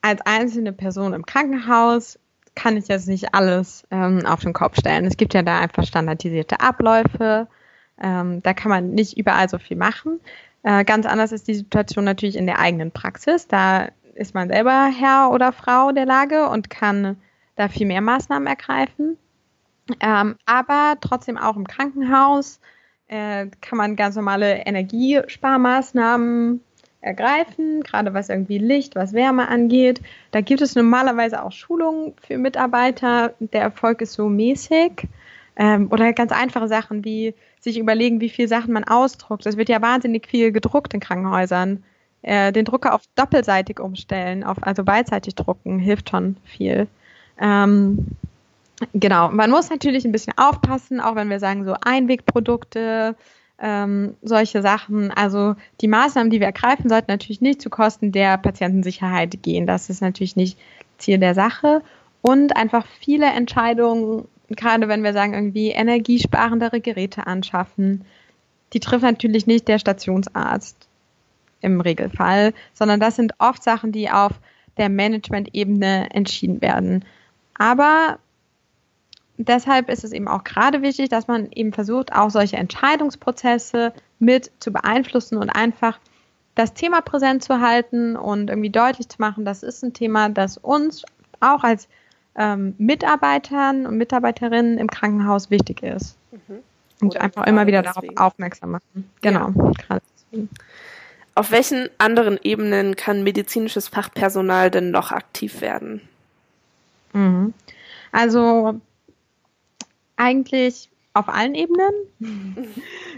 als 0.01 0.21
einzelne 0.21 0.73
Person 0.73 1.13
im 1.13 1.27
Krankenhaus 1.27 2.17
kann 2.55 2.77
ich 2.77 2.87
jetzt 2.87 3.07
nicht 3.07 3.33
alles 3.33 3.83
ähm, 3.91 4.25
auf 4.25 4.41
den 4.41 4.53
Kopf 4.53 4.77
stellen. 4.79 5.05
Es 5.05 5.17
gibt 5.17 5.33
ja 5.33 5.41
da 5.41 5.59
einfach 5.59 5.85
standardisierte 5.85 6.59
Abläufe. 6.59 7.47
Ähm, 8.01 8.41
da 8.43 8.53
kann 8.53 8.69
man 8.69 8.91
nicht 8.91 9.17
überall 9.17 9.49
so 9.49 9.57
viel 9.57 9.77
machen. 9.77 10.19
Äh, 10.63 10.85
ganz 10.85 11.05
anders 11.05 11.31
ist 11.31 11.47
die 11.47 11.55
Situation 11.55 12.05
natürlich 12.05 12.35
in 12.37 12.45
der 12.45 12.59
eigenen 12.59 12.91
Praxis. 12.91 13.47
Da 13.47 13.89
ist 14.15 14.33
man 14.33 14.49
selber 14.49 14.87
Herr 14.87 15.31
oder 15.31 15.51
Frau 15.51 15.91
der 15.91 16.05
Lage 16.05 16.47
und 16.49 16.69
kann 16.69 17.17
da 17.55 17.67
viel 17.69 17.87
mehr 17.87 18.01
Maßnahmen 18.01 18.47
ergreifen. 18.47 19.17
Ähm, 19.99 20.37
aber 20.45 20.95
trotzdem 21.01 21.37
auch 21.37 21.57
im 21.57 21.67
Krankenhaus 21.67 22.59
äh, 23.07 23.47
kann 23.61 23.77
man 23.77 23.95
ganz 23.95 24.15
normale 24.15 24.65
Energiesparmaßnahmen 24.65 26.61
ergreifen, 27.03 27.81
gerade 27.83 28.13
was 28.13 28.29
irgendwie 28.29 28.57
Licht, 28.57 28.95
was 28.95 29.13
Wärme 29.13 29.47
angeht. 29.47 30.01
Da 30.31 30.41
gibt 30.41 30.61
es 30.61 30.75
normalerweise 30.75 31.43
auch 31.43 31.51
Schulungen 31.51 32.13
für 32.25 32.37
Mitarbeiter. 32.37 33.33
Der 33.39 33.61
Erfolg 33.61 34.01
ist 34.01 34.13
so 34.13 34.29
mäßig. 34.29 35.07
Ähm, 35.55 35.89
oder 35.91 36.13
ganz 36.13 36.31
einfache 36.31 36.67
Sachen 36.67 37.05
wie 37.05 37.35
sich 37.59 37.77
überlegen, 37.77 38.21
wie 38.21 38.29
viele 38.29 38.47
Sachen 38.47 38.73
man 38.73 38.83
ausdruckt. 38.83 39.45
Es 39.45 39.57
wird 39.57 39.69
ja 39.69 39.81
wahnsinnig 39.81 40.27
viel 40.27 40.51
gedruckt 40.51 40.93
in 40.93 40.99
Krankenhäusern. 40.99 41.83
Äh, 42.23 42.51
den 42.51 42.65
Drucker 42.65 42.95
auf 42.95 43.01
doppelseitig 43.15 43.79
umstellen, 43.79 44.43
auf 44.43 44.57
also 44.61 44.83
beidseitig 44.83 45.35
drucken, 45.35 45.77
hilft 45.77 46.09
schon 46.09 46.37
viel. 46.45 46.87
Ähm, 47.39 48.07
Genau, 48.93 49.29
man 49.29 49.51
muss 49.51 49.69
natürlich 49.69 50.05
ein 50.05 50.11
bisschen 50.11 50.33
aufpassen, 50.37 50.99
auch 50.99 51.15
wenn 51.15 51.29
wir 51.29 51.39
sagen, 51.39 51.63
so 51.63 51.75
Einwegprodukte, 51.79 53.15
ähm, 53.63 54.13
solche 54.21 54.61
Sachen. 54.61 55.09
Also 55.09 55.55
die 55.81 55.87
Maßnahmen, 55.87 56.29
die 56.29 56.39
wir 56.39 56.47
ergreifen, 56.47 56.89
sollten 56.89 57.09
natürlich 57.09 57.41
nicht 57.41 57.61
zu 57.61 57.71
Kosten 57.71 58.11
der 58.11 58.37
Patientensicherheit 58.37 59.41
gehen. 59.41 59.65
Das 59.65 59.89
ist 59.89 60.01
natürlich 60.01 60.35
nicht 60.35 60.59
Ziel 60.99 61.17
der 61.17 61.33
Sache. 61.33 61.81
Und 62.21 62.55
einfach 62.55 62.85
viele 62.99 63.25
Entscheidungen 63.25 64.27
gerade 64.55 64.87
wenn 64.87 65.03
wir 65.03 65.13
sagen, 65.13 65.33
irgendwie 65.33 65.69
energiesparendere 65.69 66.81
Geräte 66.81 67.27
anschaffen, 67.27 68.05
die 68.73 68.79
trifft 68.79 69.03
natürlich 69.03 69.47
nicht 69.47 69.67
der 69.67 69.79
Stationsarzt 69.79 70.87
im 71.61 71.79
Regelfall, 71.81 72.53
sondern 72.73 72.99
das 72.99 73.15
sind 73.15 73.33
oft 73.39 73.63
Sachen, 73.63 73.91
die 73.91 74.09
auf 74.09 74.33
der 74.77 74.89
Management-Ebene 74.89 76.09
entschieden 76.11 76.61
werden. 76.61 77.05
Aber 77.57 78.17
deshalb 79.47 79.89
ist 79.89 80.03
es 80.03 80.11
eben 80.11 80.27
auch 80.27 80.43
gerade 80.43 80.81
wichtig, 80.81 81.09
dass 81.09 81.27
man 81.27 81.51
eben 81.51 81.73
versucht, 81.73 82.13
auch 82.13 82.29
solche 82.29 82.57
Entscheidungsprozesse 82.57 83.93
mit 84.19 84.51
zu 84.59 84.71
beeinflussen 84.71 85.37
und 85.37 85.49
einfach 85.49 85.99
das 86.55 86.73
Thema 86.73 87.01
präsent 87.01 87.43
zu 87.43 87.61
halten 87.61 88.15
und 88.15 88.49
irgendwie 88.49 88.69
deutlich 88.69 89.09
zu 89.09 89.17
machen, 89.19 89.45
das 89.45 89.63
ist 89.63 89.83
ein 89.83 89.93
Thema, 89.93 90.29
das 90.29 90.57
uns 90.57 91.03
auch 91.39 91.63
als 91.63 91.87
ähm, 92.35 92.75
Mitarbeitern 92.77 93.85
und 93.85 93.97
Mitarbeiterinnen 93.97 94.77
im 94.77 94.87
Krankenhaus 94.87 95.49
wichtig 95.49 95.83
ist. 95.83 96.15
Mhm. 96.31 96.59
Und 97.01 97.17
einfach 97.17 97.45
immer 97.47 97.67
wieder 97.67 97.81
deswegen. 97.81 98.15
darauf 98.15 98.33
aufmerksam 98.33 98.71
machen. 98.71 99.09
Genau, 99.21 99.73
ja. 99.89 100.47
Auf 101.35 101.51
welchen 101.51 101.89
anderen 101.97 102.39
Ebenen 102.43 102.95
kann 102.95 103.23
medizinisches 103.23 103.87
Fachpersonal 103.87 104.69
denn 104.69 104.91
noch 104.91 105.11
aktiv 105.11 105.61
werden? 105.61 106.01
Mhm. 107.13 107.53
Also 108.11 108.79
eigentlich 110.17 110.89
auf 111.13 111.29
allen 111.29 111.55
Ebenen. 111.55 111.93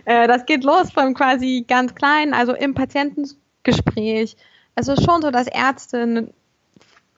äh, 0.06 0.28
das 0.28 0.46
geht 0.46 0.64
los 0.64 0.92
von 0.92 1.14
quasi 1.14 1.66
ganz 1.68 1.96
klein, 1.96 2.34
also 2.34 2.54
im 2.54 2.74
Patientengespräch. 2.74 4.36
Es 4.76 4.88
ist 4.88 5.06
schon 5.06 5.22
so, 5.22 5.32
dass 5.32 5.48
Ärzte 5.48 6.34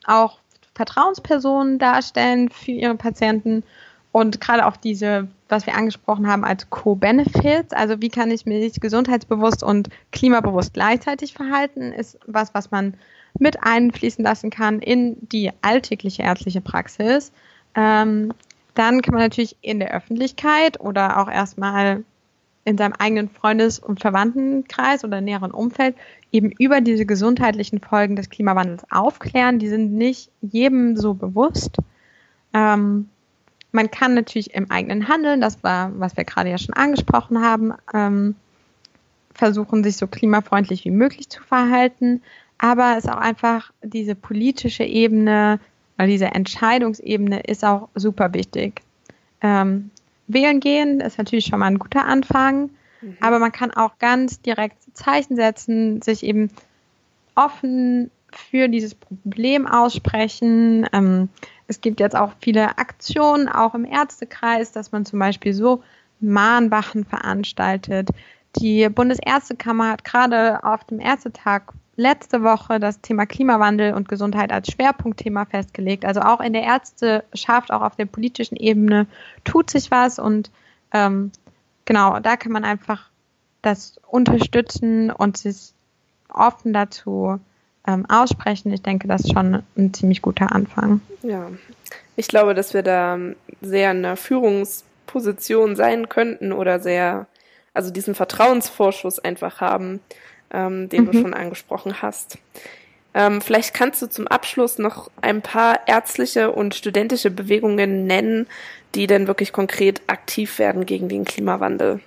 auch 0.04 0.38
Vertrauenspersonen 0.74 1.78
darstellen 1.78 2.50
für 2.50 2.70
ihre 2.70 2.94
Patienten 2.94 3.64
und 4.12 4.40
gerade 4.40 4.66
auch 4.66 4.76
diese, 4.76 5.28
was 5.48 5.66
wir 5.66 5.76
angesprochen 5.76 6.28
haben 6.28 6.44
als 6.44 6.70
Co-Benefits, 6.70 7.72
also 7.72 8.00
wie 8.00 8.08
kann 8.08 8.30
ich 8.30 8.46
mich 8.46 8.80
gesundheitsbewusst 8.80 9.62
und 9.62 9.90
klimabewusst 10.12 10.74
gleichzeitig 10.74 11.34
verhalten, 11.34 11.92
ist 11.92 12.18
was, 12.26 12.54
was 12.54 12.70
man 12.70 12.94
mit 13.38 13.62
einfließen 13.62 14.24
lassen 14.24 14.50
kann 14.50 14.80
in 14.80 15.16
die 15.20 15.50
alltägliche 15.62 16.22
ärztliche 16.22 16.60
Praxis. 16.60 17.32
Ähm, 17.74 18.32
dann 18.78 19.02
kann 19.02 19.14
man 19.14 19.22
natürlich 19.22 19.56
in 19.60 19.80
der 19.80 19.92
Öffentlichkeit 19.92 20.80
oder 20.80 21.18
auch 21.18 21.30
erstmal 21.30 22.04
in 22.64 22.76
seinem 22.76 22.92
eigenen 22.92 23.28
Freundes- 23.28 23.78
und 23.78 24.00
Verwandtenkreis 24.00 25.04
oder 25.04 25.20
näheren 25.20 25.50
Umfeld 25.50 25.96
eben 26.32 26.50
über 26.58 26.80
diese 26.80 27.06
gesundheitlichen 27.06 27.80
Folgen 27.80 28.14
des 28.14 28.28
Klimawandels 28.30 28.84
aufklären. 28.90 29.58
Die 29.58 29.68
sind 29.68 29.94
nicht 29.94 30.30
jedem 30.42 30.96
so 30.96 31.14
bewusst. 31.14 31.78
Ähm, 32.52 33.08
man 33.72 33.90
kann 33.90 34.14
natürlich 34.14 34.54
im 34.54 34.70
eigenen 34.70 35.08
Handeln, 35.08 35.40
das 35.40 35.62
war, 35.62 35.98
was 35.98 36.16
wir 36.16 36.24
gerade 36.24 36.50
ja 36.50 36.58
schon 36.58 36.74
angesprochen 36.74 37.42
haben, 37.42 37.72
ähm, 37.94 38.34
versuchen, 39.34 39.82
sich 39.82 39.96
so 39.96 40.06
klimafreundlich 40.06 40.84
wie 40.84 40.90
möglich 40.90 41.28
zu 41.28 41.42
verhalten. 41.42 42.22
Aber 42.58 42.96
es 42.98 43.04
ist 43.04 43.10
auch 43.10 43.18
einfach 43.18 43.72
diese 43.82 44.14
politische 44.14 44.84
Ebene 44.84 45.58
oder 45.98 46.06
diese 46.06 46.26
Entscheidungsebene 46.26 47.40
ist 47.40 47.64
auch 47.64 47.88
super 47.94 48.32
wichtig. 48.32 48.82
Ähm, 49.40 49.90
wählen 50.28 50.60
gehen 50.60 51.00
ist 51.00 51.18
natürlich 51.18 51.46
schon 51.46 51.58
mal 51.58 51.66
ein 51.66 51.78
guter 51.78 52.06
Anfang, 52.06 52.70
mhm. 53.00 53.16
aber 53.20 53.38
man 53.38 53.52
kann 53.52 53.72
auch 53.72 53.98
ganz 53.98 54.40
direkt 54.40 54.76
Zeichen 54.94 55.36
setzen, 55.36 56.00
sich 56.02 56.22
eben 56.22 56.50
offen 57.34 58.10
für 58.32 58.68
dieses 58.68 58.94
Problem 58.94 59.66
aussprechen. 59.66 60.86
Ähm, 60.92 61.28
es 61.66 61.80
gibt 61.80 62.00
jetzt 62.00 62.16
auch 62.16 62.32
viele 62.40 62.78
Aktionen, 62.78 63.48
auch 63.48 63.74
im 63.74 63.84
Ärztekreis, 63.84 64.72
dass 64.72 64.92
man 64.92 65.04
zum 65.04 65.18
Beispiel 65.18 65.52
so 65.52 65.82
Mahnwachen 66.20 67.04
veranstaltet. 67.04 68.08
Die 68.56 68.88
Bundesärztekammer 68.88 69.90
hat 69.90 70.04
gerade 70.04 70.64
auf 70.64 70.84
dem 70.84 71.00
Ärztetag 71.00 71.72
letzte 71.98 72.44
Woche 72.44 72.78
das 72.78 73.00
Thema 73.00 73.26
Klimawandel 73.26 73.92
und 73.92 74.08
Gesundheit 74.08 74.52
als 74.52 74.70
Schwerpunktthema 74.70 75.44
festgelegt. 75.46 76.04
Also 76.04 76.20
auch 76.20 76.40
in 76.40 76.52
der 76.52 76.62
Ärzteschaft, 76.62 77.72
auch 77.72 77.82
auf 77.82 77.96
der 77.96 78.06
politischen 78.06 78.56
Ebene 78.56 79.06
tut 79.44 79.68
sich 79.68 79.90
was 79.90 80.18
und 80.20 80.50
ähm, 80.94 81.32
genau, 81.84 82.20
da 82.20 82.36
kann 82.36 82.52
man 82.52 82.64
einfach 82.64 83.10
das 83.62 84.00
unterstützen 84.06 85.10
und 85.10 85.36
sich 85.36 85.72
offen 86.32 86.72
dazu 86.72 87.40
ähm, 87.86 88.06
aussprechen. 88.08 88.72
Ich 88.72 88.82
denke, 88.82 89.08
das 89.08 89.22
ist 89.22 89.32
schon 89.32 89.64
ein 89.76 89.92
ziemlich 89.92 90.22
guter 90.22 90.52
Anfang. 90.52 91.00
Ja, 91.22 91.50
ich 92.14 92.28
glaube, 92.28 92.54
dass 92.54 92.74
wir 92.74 92.82
da 92.82 93.18
sehr 93.60 93.90
in 93.90 93.98
einer 93.98 94.16
Führungsposition 94.16 95.74
sein 95.74 96.08
könnten 96.08 96.52
oder 96.52 96.78
sehr, 96.78 97.26
also 97.74 97.90
diesen 97.90 98.14
Vertrauensvorschuss 98.14 99.18
einfach 99.18 99.60
haben, 99.60 99.98
ähm, 100.52 100.88
den 100.88 101.04
mhm. 101.04 101.10
du 101.10 101.20
schon 101.20 101.34
angesprochen 101.34 102.02
hast. 102.02 102.38
Ähm, 103.14 103.40
vielleicht 103.40 103.74
kannst 103.74 104.02
du 104.02 104.08
zum 104.08 104.28
Abschluss 104.28 104.78
noch 104.78 105.10
ein 105.22 105.42
paar 105.42 105.80
ärztliche 105.86 106.52
und 106.52 106.74
studentische 106.74 107.30
Bewegungen 107.30 108.06
nennen, 108.06 108.46
die 108.94 109.06
denn 109.06 109.26
wirklich 109.26 109.52
konkret 109.52 110.02
aktiv 110.06 110.58
werden 110.58 110.86
gegen 110.86 111.08
den 111.08 111.24
Klimawandel. 111.24 112.00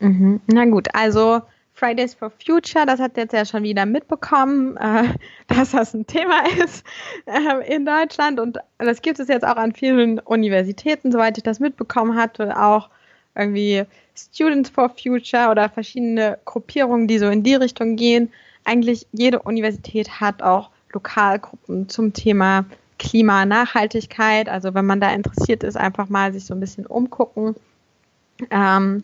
Mhm. 0.00 0.40
Na 0.46 0.64
gut, 0.64 0.88
also 0.94 1.42
Fridays 1.74 2.14
for 2.14 2.30
Future, 2.44 2.86
das 2.86 3.00
hat 3.00 3.16
jetzt 3.16 3.32
ja 3.32 3.44
schon 3.44 3.62
wieder 3.62 3.86
mitbekommen, 3.86 4.76
äh, 4.76 5.04
dass 5.48 5.72
das 5.72 5.94
ein 5.94 6.06
Thema 6.06 6.44
ist 6.64 6.84
äh, 7.26 7.74
in 7.74 7.86
Deutschland 7.86 8.38
und 8.38 8.58
das 8.78 9.02
gibt 9.02 9.18
es 9.18 9.28
jetzt 9.28 9.44
auch 9.44 9.56
an 9.56 9.72
vielen 9.72 10.18
Universitäten, 10.18 11.10
soweit 11.12 11.38
ich 11.38 11.44
das 11.44 11.60
mitbekommen 11.60 12.16
hatte, 12.16 12.60
auch 12.60 12.88
irgendwie 13.34 13.84
Students 14.16 14.70
for 14.70 14.90
Future 14.90 15.50
oder 15.50 15.68
verschiedene 15.68 16.38
Gruppierungen, 16.44 17.08
die 17.08 17.18
so 17.18 17.28
in 17.28 17.42
die 17.42 17.54
Richtung 17.54 17.96
gehen. 17.96 18.30
Eigentlich 18.64 19.06
jede 19.12 19.40
Universität 19.40 20.20
hat 20.20 20.42
auch 20.42 20.70
Lokalgruppen 20.92 21.88
zum 21.88 22.12
Thema 22.12 22.64
Klima, 22.98 23.44
Nachhaltigkeit. 23.44 24.48
Also 24.48 24.74
wenn 24.74 24.86
man 24.86 25.00
da 25.00 25.10
interessiert 25.12 25.64
ist, 25.64 25.76
einfach 25.76 26.08
mal 26.08 26.32
sich 26.32 26.44
so 26.44 26.54
ein 26.54 26.60
bisschen 26.60 26.86
umgucken. 26.86 27.56
Ähm, 28.50 29.02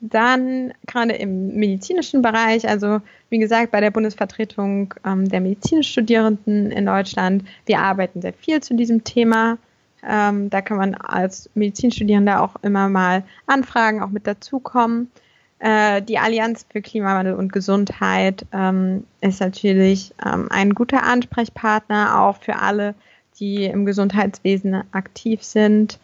dann 0.00 0.72
gerade 0.86 1.12
im 1.12 1.54
medizinischen 1.56 2.22
Bereich, 2.22 2.66
also 2.66 3.00
wie 3.28 3.38
gesagt, 3.38 3.70
bei 3.70 3.80
der 3.80 3.90
Bundesvertretung 3.90 4.94
ähm, 5.04 5.28
der 5.28 5.40
Medizinstudierenden 5.40 6.70
in 6.70 6.86
Deutschland, 6.86 7.44
wir 7.66 7.80
arbeiten 7.80 8.22
sehr 8.22 8.32
viel 8.32 8.62
zu 8.62 8.74
diesem 8.74 9.04
Thema. 9.04 9.58
Ähm, 10.08 10.50
da 10.50 10.60
kann 10.62 10.76
man 10.76 10.94
als 10.94 11.50
Medizinstudierender 11.54 12.42
auch 12.42 12.56
immer 12.62 12.88
mal 12.88 13.24
anfragen, 13.46 14.02
auch 14.02 14.10
mit 14.10 14.26
dazukommen. 14.26 15.10
Äh, 15.58 16.00
die 16.00 16.18
Allianz 16.18 16.66
für 16.70 16.80
Klimawandel 16.80 17.34
und 17.34 17.52
Gesundheit 17.52 18.46
ähm, 18.52 19.04
ist 19.20 19.40
natürlich 19.40 20.14
ähm, 20.24 20.48
ein 20.50 20.74
guter 20.74 21.02
Ansprechpartner 21.02 22.20
auch 22.20 22.38
für 22.38 22.56
alle, 22.56 22.94
die 23.38 23.64
im 23.64 23.84
Gesundheitswesen 23.84 24.82
aktiv 24.92 25.42
sind. 25.42 25.98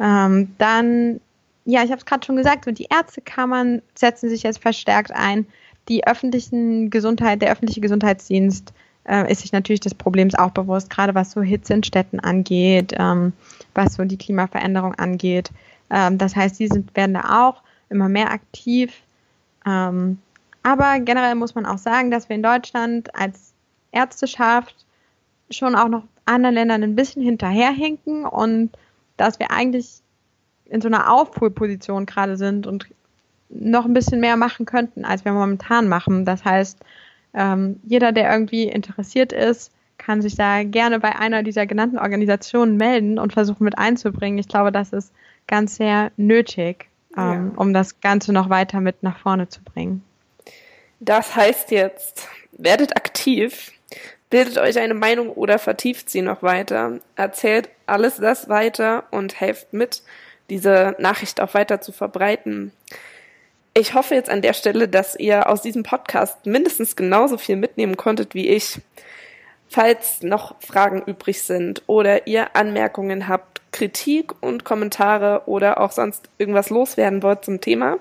Ähm, 0.00 0.54
dann, 0.58 1.20
ja, 1.64 1.84
ich 1.84 1.90
habe 1.90 1.98
es 1.98 2.06
gerade 2.06 2.26
schon 2.26 2.36
gesagt, 2.36 2.64
so 2.64 2.72
die 2.72 2.88
Ärztekammern 2.90 3.80
setzen 3.94 4.28
sich 4.28 4.42
jetzt 4.42 4.60
verstärkt 4.60 5.12
ein. 5.12 5.46
Die 5.88 6.04
öffentlichen 6.04 6.90
Gesundheit, 6.90 7.42
der 7.42 7.52
öffentliche 7.52 7.80
Gesundheitsdienst 7.80 8.72
äh, 9.08 9.30
ist 9.30 9.42
sich 9.42 9.52
natürlich 9.52 9.80
des 9.80 9.94
Problems 9.94 10.34
auch 10.34 10.50
bewusst, 10.50 10.90
gerade 10.90 11.14
was 11.14 11.30
so 11.30 11.42
Hitze 11.42 11.74
in 11.74 11.82
Städten 11.82 12.20
angeht, 12.20 12.94
ähm, 12.96 13.32
was 13.74 13.94
so 13.94 14.04
die 14.04 14.18
Klimaveränderung 14.18 14.94
angeht. 14.94 15.50
Ähm, 15.90 16.18
das 16.18 16.34
heißt, 16.34 16.58
die 16.58 16.68
sind, 16.68 16.94
werden 16.96 17.14
da 17.14 17.46
auch 17.46 17.62
immer 17.88 18.08
mehr 18.08 18.30
aktiv. 18.30 18.92
Ähm, 19.64 20.18
aber 20.62 20.98
generell 21.00 21.36
muss 21.36 21.54
man 21.54 21.66
auch 21.66 21.78
sagen, 21.78 22.10
dass 22.10 22.28
wir 22.28 22.36
in 22.36 22.42
Deutschland 22.42 23.14
als 23.14 23.52
Ärzteschaft 23.92 24.74
schon 25.50 25.76
auch 25.76 25.88
noch 25.88 26.02
anderen 26.24 26.56
Ländern 26.56 26.82
ein 26.82 26.96
bisschen 26.96 27.22
hinterherhinken 27.22 28.26
und 28.26 28.70
dass 29.16 29.38
wir 29.38 29.52
eigentlich 29.52 30.00
in 30.64 30.80
so 30.80 30.88
einer 30.88 31.12
Aufholposition 31.12 32.04
gerade 32.06 32.36
sind 32.36 32.66
und 32.66 32.88
noch 33.48 33.84
ein 33.84 33.94
bisschen 33.94 34.20
mehr 34.20 34.36
machen 34.36 34.66
könnten, 34.66 35.04
als 35.04 35.24
wir 35.24 35.32
momentan 35.32 35.86
machen. 35.86 36.24
Das 36.24 36.44
heißt, 36.44 36.80
ähm, 37.34 37.80
jeder, 37.84 38.12
der 38.12 38.30
irgendwie 38.30 38.64
interessiert 38.64 39.32
ist, 39.32 39.72
kann 39.98 40.22
sich 40.22 40.36
da 40.36 40.62
gerne 40.62 41.00
bei 41.00 41.16
einer 41.16 41.42
dieser 41.42 41.66
genannten 41.66 41.98
Organisationen 41.98 42.76
melden 42.76 43.18
und 43.18 43.32
versuchen 43.32 43.64
mit 43.64 43.78
einzubringen. 43.78 44.38
Ich 44.38 44.48
glaube, 44.48 44.72
das 44.72 44.92
ist 44.92 45.12
ganz 45.46 45.76
sehr 45.76 46.12
nötig, 46.16 46.88
ähm, 47.16 47.52
ja. 47.52 47.52
um 47.56 47.72
das 47.72 48.00
Ganze 48.00 48.32
noch 48.32 48.50
weiter 48.50 48.80
mit 48.80 49.02
nach 49.02 49.18
vorne 49.18 49.48
zu 49.48 49.62
bringen. 49.62 50.02
Das 51.00 51.36
heißt 51.36 51.70
jetzt, 51.70 52.28
werdet 52.52 52.96
aktiv, 52.96 53.72
bildet 54.30 54.58
euch 54.58 54.78
eine 54.78 54.94
Meinung 54.94 55.30
oder 55.30 55.58
vertieft 55.58 56.10
sie 56.10 56.22
noch 56.22 56.42
weiter, 56.42 57.00
erzählt 57.16 57.68
alles 57.86 58.16
das 58.16 58.48
weiter 58.48 59.04
und 59.10 59.40
helft 59.40 59.72
mit, 59.72 60.02
diese 60.50 60.94
Nachricht 60.98 61.40
auch 61.40 61.54
weiter 61.54 61.80
zu 61.80 61.92
verbreiten. 61.92 62.72
Ich 63.78 63.92
hoffe 63.92 64.14
jetzt 64.14 64.30
an 64.30 64.40
der 64.40 64.54
Stelle, 64.54 64.88
dass 64.88 65.16
ihr 65.16 65.50
aus 65.50 65.60
diesem 65.60 65.82
Podcast 65.82 66.46
mindestens 66.46 66.96
genauso 66.96 67.36
viel 67.36 67.56
mitnehmen 67.56 67.98
konntet 67.98 68.34
wie 68.34 68.48
ich. 68.48 68.80
Falls 69.68 70.22
noch 70.22 70.54
Fragen 70.62 71.02
übrig 71.02 71.42
sind 71.42 71.82
oder 71.86 72.26
ihr 72.26 72.56
Anmerkungen 72.56 73.28
habt, 73.28 73.60
Kritik 73.72 74.32
und 74.40 74.64
Kommentare 74.64 75.42
oder 75.44 75.78
auch 75.78 75.92
sonst 75.92 76.30
irgendwas 76.38 76.70
loswerden 76.70 77.22
wollt 77.22 77.44
zum 77.44 77.60
Thema, 77.60 77.98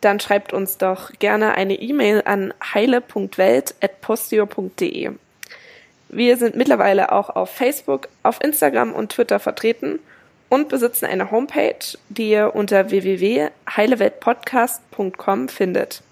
dann 0.00 0.18
schreibt 0.18 0.52
uns 0.52 0.78
doch 0.78 1.12
gerne 1.20 1.54
eine 1.54 1.76
E-Mail 1.76 2.22
an 2.24 2.52
heile.welt.postio.de. 2.74 5.10
Wir 6.08 6.36
sind 6.36 6.56
mittlerweile 6.56 7.12
auch 7.12 7.30
auf 7.30 7.50
Facebook, 7.50 8.08
auf 8.24 8.42
Instagram 8.42 8.92
und 8.92 9.12
Twitter 9.12 9.38
vertreten 9.38 10.00
und 10.54 10.68
besitzen 10.68 11.06
eine 11.06 11.32
Homepage, 11.32 11.98
die 12.08 12.30
ihr 12.30 12.54
unter 12.54 12.90
www.heileweltpodcast.com 12.90 15.48
findet. 15.48 16.04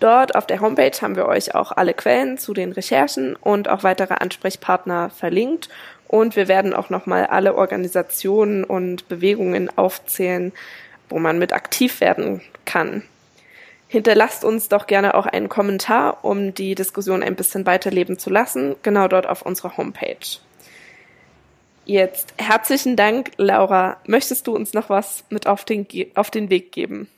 Dort 0.00 0.34
auf 0.34 0.48
der 0.48 0.60
Homepage 0.60 1.00
haben 1.00 1.14
wir 1.14 1.26
euch 1.26 1.54
auch 1.54 1.70
alle 1.70 1.94
Quellen 1.94 2.36
zu 2.36 2.52
den 2.52 2.72
Recherchen 2.72 3.36
und 3.36 3.68
auch 3.68 3.84
weitere 3.84 4.14
Ansprechpartner 4.14 5.10
verlinkt 5.10 5.68
und 6.08 6.34
wir 6.34 6.48
werden 6.48 6.74
auch 6.74 6.90
nochmal 6.90 7.26
alle 7.26 7.54
Organisationen 7.54 8.64
und 8.64 9.08
Bewegungen 9.08 9.70
aufzählen, 9.78 10.50
wo 11.08 11.20
man 11.20 11.38
mit 11.38 11.52
aktiv 11.52 12.00
werden 12.00 12.40
kann. 12.64 13.04
Hinterlasst 13.86 14.44
uns 14.44 14.68
doch 14.68 14.88
gerne 14.88 15.14
auch 15.14 15.26
einen 15.26 15.48
Kommentar, 15.48 16.24
um 16.24 16.54
die 16.54 16.74
Diskussion 16.74 17.22
ein 17.22 17.36
bisschen 17.36 17.66
weiterleben 17.66 18.18
zu 18.18 18.30
lassen, 18.30 18.74
genau 18.82 19.06
dort 19.06 19.28
auf 19.28 19.42
unserer 19.42 19.76
Homepage. 19.76 20.16
Jetzt 21.84 22.34
herzlichen 22.38 22.96
Dank, 22.96 23.32
Laura. 23.38 23.96
Möchtest 24.06 24.46
du 24.46 24.54
uns 24.54 24.72
noch 24.72 24.88
was 24.88 25.24
mit 25.30 25.46
auf 25.46 25.64
den, 25.64 25.86
auf 26.14 26.30
den 26.30 26.48
Weg 26.48 26.70
geben? 26.72 27.08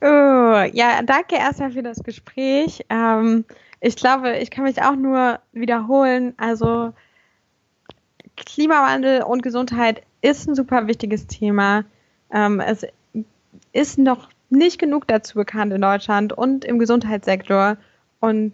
Oh, 0.00 0.04
ja, 0.72 1.02
danke 1.02 1.34
erstmal 1.34 1.72
für 1.72 1.82
das 1.82 2.04
Gespräch. 2.04 2.84
Ähm, 2.88 3.44
ich 3.80 3.96
glaube, 3.96 4.38
ich 4.38 4.50
kann 4.50 4.64
mich 4.64 4.80
auch 4.80 4.94
nur 4.94 5.40
wiederholen. 5.52 6.34
Also 6.36 6.92
Klimawandel 8.36 9.22
und 9.22 9.42
Gesundheit 9.42 10.02
ist 10.22 10.48
ein 10.48 10.54
super 10.54 10.86
wichtiges 10.86 11.26
Thema. 11.26 11.84
Ähm, 12.32 12.60
es 12.60 12.86
ist 13.72 13.98
noch 13.98 14.28
nicht 14.50 14.78
genug 14.78 15.08
dazu 15.08 15.34
bekannt 15.34 15.72
in 15.72 15.80
Deutschland 15.80 16.32
und 16.32 16.64
im 16.64 16.78
Gesundheitssektor. 16.78 17.76
Und 18.20 18.52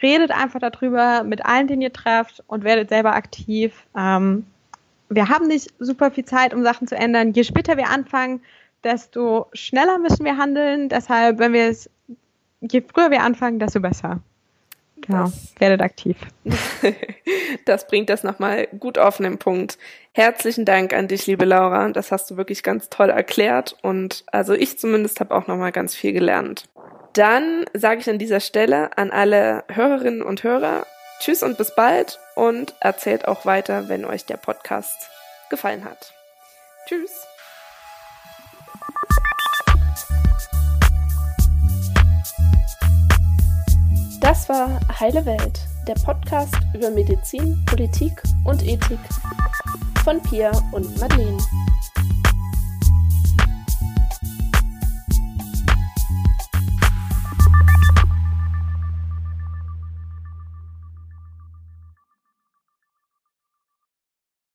redet 0.00 0.30
einfach 0.30 0.60
darüber 0.60 1.24
mit 1.24 1.44
allen, 1.44 1.66
den 1.66 1.80
ihr 1.82 1.92
trefft 1.92 2.42
und 2.46 2.64
werdet 2.64 2.88
selber 2.88 3.14
aktiv. 3.14 3.86
Ähm, 3.96 4.46
wir 5.08 5.28
haben 5.28 5.48
nicht 5.48 5.72
super 5.78 6.10
viel 6.10 6.24
Zeit, 6.24 6.54
um 6.54 6.62
Sachen 6.62 6.86
zu 6.86 6.96
ändern. 6.96 7.32
Je 7.32 7.44
später 7.44 7.76
wir 7.76 7.90
anfangen, 7.90 8.40
desto 8.84 9.46
schneller 9.52 9.98
müssen 9.98 10.24
wir 10.24 10.36
handeln. 10.38 10.88
Deshalb, 10.88 11.38
wenn 11.38 11.52
wir 11.52 11.68
es, 11.68 11.90
je 12.60 12.82
früher 12.82 13.10
wir 13.10 13.22
anfangen, 13.22 13.58
desto 13.58 13.80
besser. 13.80 14.20
Genau, 15.02 15.24
das, 15.24 15.54
werdet 15.58 15.82
aktiv. 15.82 16.16
das 17.64 17.88
bringt 17.88 18.08
das 18.08 18.22
nochmal 18.22 18.68
gut 18.78 18.98
auf 18.98 19.16
den 19.16 19.36
Punkt. 19.36 19.76
Herzlichen 20.12 20.64
Dank 20.64 20.92
an 20.92 21.08
dich, 21.08 21.26
liebe 21.26 21.44
Laura. 21.44 21.88
Das 21.88 22.12
hast 22.12 22.30
du 22.30 22.36
wirklich 22.36 22.62
ganz 22.62 22.88
toll 22.88 23.10
erklärt 23.10 23.76
und 23.82 24.24
also 24.30 24.54
ich 24.54 24.78
zumindest 24.78 25.18
habe 25.18 25.34
auch 25.34 25.48
nochmal 25.48 25.72
ganz 25.72 25.94
viel 25.96 26.12
gelernt. 26.12 26.68
Dann 27.14 27.66
sage 27.74 28.00
ich 28.00 28.08
an 28.08 28.18
dieser 28.18 28.40
Stelle 28.40 28.96
an 28.96 29.10
alle 29.10 29.64
Hörerinnen 29.68 30.22
und 30.22 30.42
Hörer 30.42 30.86
Tschüss 31.20 31.42
und 31.42 31.56
bis 31.56 31.74
bald 31.74 32.18
und 32.34 32.74
erzählt 32.80 33.28
auch 33.28 33.46
weiter, 33.46 33.88
wenn 33.88 34.04
euch 34.04 34.24
der 34.24 34.38
Podcast 34.38 35.08
gefallen 35.50 35.84
hat. 35.84 36.12
Tschüss. 36.88 37.12
Das 44.20 44.48
war 44.48 44.80
Heile 44.98 45.24
Welt, 45.26 45.60
der 45.86 45.94
Podcast 46.04 46.56
über 46.74 46.90
Medizin, 46.90 47.64
Politik 47.66 48.12
und 48.44 48.62
Ethik 48.64 48.98
von 50.02 50.20
Pia 50.22 50.50
und 50.72 50.98
Madeleine. 50.98 51.38